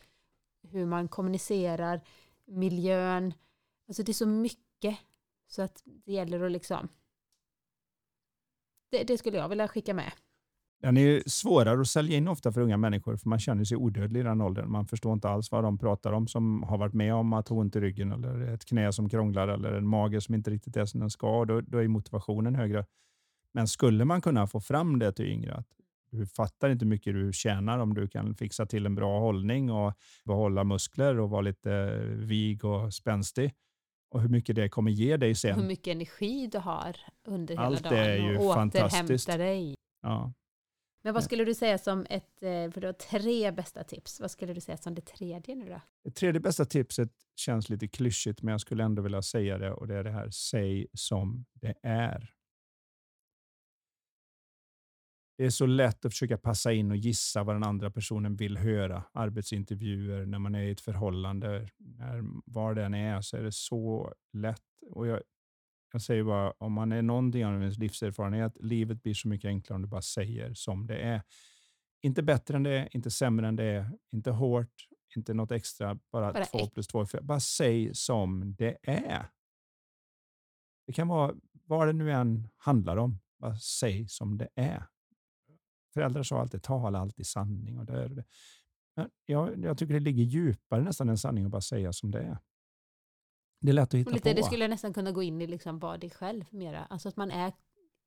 [0.62, 2.00] hur man kommunicerar,
[2.44, 3.34] miljön,
[3.88, 4.98] alltså det är så mycket
[5.46, 6.88] så att det gäller att liksom
[8.92, 10.12] det, det skulle jag vilja skicka med.
[10.82, 14.20] Den är svårare att sälja in ofta för unga människor, för man känner sig odödlig
[14.20, 14.70] i den åldern.
[14.70, 17.56] Man förstår inte alls vad de pratar om som har varit med om att ha
[17.56, 20.84] ont i ryggen, eller ett knä som krånglar, eller en mage som inte riktigt är
[20.84, 21.44] som den ska.
[21.44, 22.86] Då, då är motivationen högre.
[23.54, 25.66] Men skulle man kunna få fram det till yngre, att
[26.10, 29.70] du fattar inte hur mycket du tjänar om du kan fixa till en bra hållning
[29.70, 29.92] och
[30.24, 33.52] behålla muskler och vara lite vig och spänstig.
[34.12, 35.60] Och hur mycket det kommer ge dig sen.
[35.60, 36.96] Hur mycket energi du har
[37.26, 39.28] under hela Allt dagen är ju och fantastiskt.
[39.28, 39.74] återhämta dig.
[40.02, 40.32] Ja.
[41.04, 44.30] Men vad skulle du säga som ett, eh, för du har tre bästa tips, vad
[44.30, 45.80] skulle du säga som det tredje nu då?
[46.04, 49.88] Det tredje bästa tipset känns lite klyschigt, men jag skulle ändå vilja säga det och
[49.88, 52.30] det är det här, säg som det är.
[55.42, 58.58] Det är så lätt att försöka passa in och gissa vad den andra personen vill
[58.58, 59.04] höra.
[59.12, 64.14] Arbetsintervjuer, när man är i ett förhållande, när, var den är, så är det så
[64.32, 64.62] lätt.
[64.90, 65.20] Och jag,
[65.92, 69.76] jag säger bara, om man är någonting av ens livserfarenhet, livet blir så mycket enklare
[69.76, 71.22] om du bara säger som det är.
[72.02, 75.98] Inte bättre än det är, inte sämre än det är, inte hårt, inte något extra,
[76.12, 77.06] bara, Bara två plus två.
[77.22, 79.26] Bara säg som det är.
[80.86, 83.18] Det kan vara vad det nu än handlar om.
[83.38, 84.86] Bara säg som det är.
[85.94, 87.78] Föräldrar sa alltid tala alltid sanning.
[87.78, 88.24] Och det är det.
[88.96, 92.18] Men jag, jag tycker det ligger djupare nästan än sanning att bara säga som det
[92.18, 92.38] är.
[93.60, 94.36] Det är lätt att hitta lite, på.
[94.36, 96.84] det skulle jag nästan kunna gå in i liksom bara dig själv mera.
[96.84, 97.52] Alltså att man är,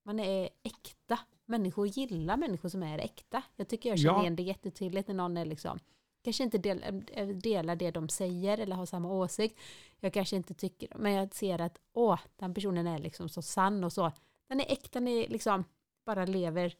[0.05, 1.19] man är äkta.
[1.45, 3.43] Människor gillar människor som är äkta.
[3.55, 4.21] Jag tycker jag känner Ja.
[4.21, 5.79] igen det jättetydligt när någon är liksom
[6.23, 9.59] kanske inte del, äh, delar det de säger eller har samma åsikt.
[9.99, 13.83] Jag kanske inte tycker, men jag ser att åh, den personen är liksom så sann
[13.83, 14.11] och så.
[14.47, 15.63] Den är äkta, den är liksom
[16.05, 16.73] bara lever.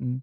[0.00, 0.22] Mm.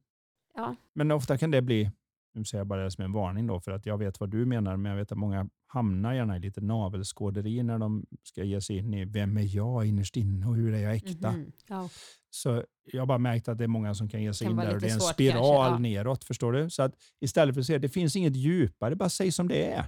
[0.56, 0.76] Ja.
[0.94, 1.92] Men ofta kan det bli,
[2.34, 4.46] nu säger jag bara det som en varning då, för att jag vet vad du
[4.46, 8.62] menar, men jag vet att många hamnar gärna i lite navelskåderi när de ska ge
[8.62, 11.32] sig in i vem är jag innerst inne och hur är jag äkta.
[11.32, 11.52] Mhm.
[11.68, 11.90] Ja.
[12.30, 14.66] Så jag har bara märkt att det är många som kan ge sig Kan in
[14.66, 15.80] där och det är en svårt spiral kanske, ja.
[15.80, 16.24] neråt.
[16.24, 16.70] Förstår du?
[16.70, 19.86] Så att istället för att säga det finns inget djupare, bara säg som det är.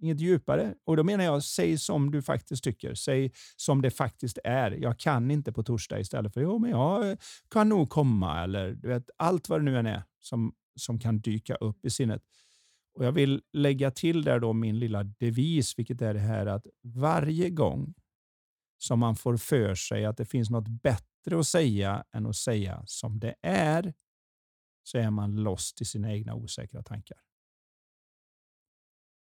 [0.00, 0.74] Inget djupare.
[0.84, 2.94] Och då menar jag, säg som du faktiskt tycker.
[2.94, 4.70] Säg som det faktiskt är.
[4.70, 7.16] Jag kan inte på torsdag istället för jo, men jag eh,
[7.50, 8.42] kan nog komma.
[8.42, 11.90] Eller du vet, allt vad det nu än är som, som kan dyka upp i
[11.90, 12.22] sinnet.
[12.94, 16.66] Och Jag vill lägga till där då min lilla devis, vilket är det här att
[16.82, 17.94] varje gång
[18.78, 22.82] som man får för sig att det finns något bättre att säga än att säga
[22.86, 23.94] som det är,
[24.82, 27.18] så är man lost i sina egna osäkra tankar.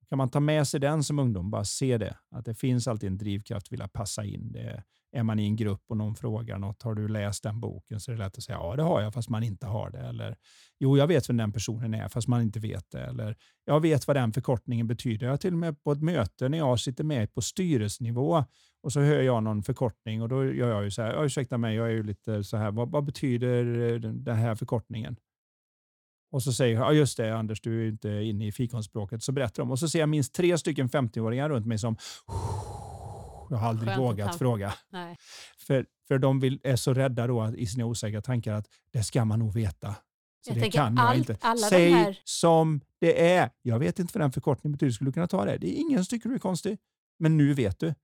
[0.08, 3.06] Kan man ta med sig den som ungdom, bara se det, att det finns alltid
[3.10, 4.52] en drivkraft att vilja passa in.
[4.52, 4.82] Det
[5.12, 8.00] är man i en grupp och någon frågar något, har du läst den boken?
[8.00, 9.98] Så är det lätt att säga, ja det har jag, fast man inte har det.
[9.98, 10.36] Eller,
[10.78, 13.00] jo, jag vet vem den personen är, fast man inte vet det.
[13.00, 15.26] Eller, jag vet vad den förkortningen betyder.
[15.26, 18.44] Jag har till och med på ett möte när jag sitter med på styrelsenivå
[18.82, 21.76] och så hör jag någon förkortning och då gör jag ju så här, ursäkta mig,
[21.76, 25.16] jag är ju lite så här, vad, vad betyder eh, den här förkortningen?
[26.34, 29.22] Och så säger jag, ja just det Anders, du är ju inte inne i fikonspråket.
[29.22, 29.70] Så berättar de.
[29.70, 31.96] Och så ser jag minst tre stycken 50-åringar runt mig som,
[33.50, 34.74] jag har aldrig Skönt vågat fråga.
[34.90, 35.16] Nej.
[35.58, 39.02] För, för de vill, är så rädda då att, i sina osäkra tankar att det
[39.02, 39.94] ska man nog veta.
[40.46, 41.36] Så Jag det kan jag allt- inte.
[41.70, 43.50] Säg här- som det är.
[43.62, 44.92] Jag vet inte vad den förkortningen betyder.
[44.92, 45.56] Skulle du kunna ta det?
[45.58, 46.78] Det är ingen som tycker du är konstig.
[47.18, 47.94] Men nu vet du.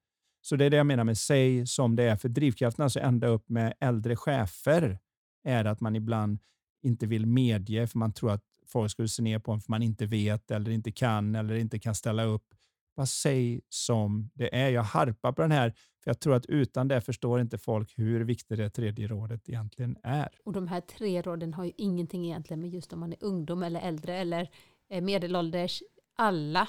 [0.40, 2.16] Så det är det jag menar med säg som det är.
[2.16, 4.98] För drivkraften alltså ända upp med äldre chefer
[5.44, 6.38] är att man ibland
[6.82, 9.82] inte vill medge för man tror att folk skulle se ner på en för man
[9.82, 12.54] inte vet eller inte kan eller inte kan ställa upp.
[12.96, 14.70] Bara säg som det är.
[14.70, 18.20] Jag harpar på den här för jag tror att utan det förstår inte folk hur
[18.24, 20.28] viktigt det tredje rådet egentligen är.
[20.44, 23.62] Och de här tre råden har ju ingenting egentligen med just om man är ungdom
[23.62, 24.50] eller äldre eller
[24.88, 25.82] eh, medelålders.
[26.16, 26.68] Alla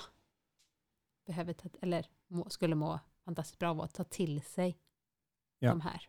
[1.27, 4.77] behöver ta, eller må, skulle må fantastiskt bra av att ta till sig
[5.59, 5.69] Ja.
[5.69, 6.01] de här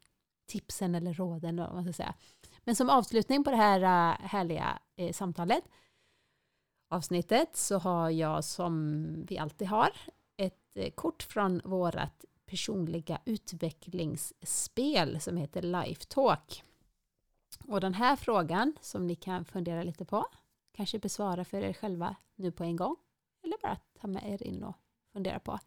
[0.47, 1.59] tipsen eller råden.
[1.59, 2.15] Eller vad man ska säga.
[2.65, 5.65] Men som avslutning på det här äh, härliga eh, samtalet,
[6.89, 9.91] avsnittet, så har jag som vi alltid har
[10.37, 16.65] ett eh, kort från vårat personliga utvecklingsspel som heter Life Talk.
[17.67, 20.27] Och den här frågan som ni kan fundera lite på,
[20.73, 22.97] kanske besvara för er själva nu på en gång,
[23.43, 24.77] eller bara ta med er in och
[25.13, 25.59] fundera på.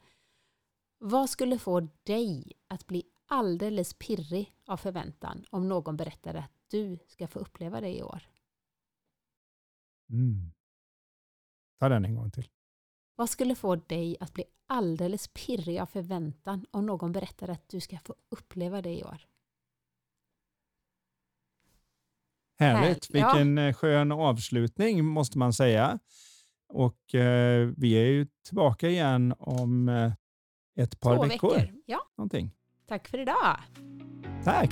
[0.98, 7.00] Vad skulle få dig att bli alldeles pirrig av förväntan om någon berättar att du
[7.08, 8.30] ska få uppleva det i år?
[10.10, 10.52] Mm.
[11.80, 12.50] Ta den en gång till.
[13.16, 17.80] Vad skulle få dig att bli alldeles pirrig av förväntan om någon berättar att du
[17.80, 19.28] ska få uppleva det i år?
[22.60, 23.14] Härligt.
[23.14, 23.28] Här- ja.
[23.34, 26.00] Vilken eh, skön avslutning måste man säga.
[26.68, 30.14] Och eh, vi är ju tillbaka igen om eh,
[30.76, 31.56] ett par Två veckor.
[31.56, 31.82] veckor.
[31.86, 32.52] Ja, Någonting.
[32.88, 33.58] tack för idag.
[34.44, 34.72] Tack!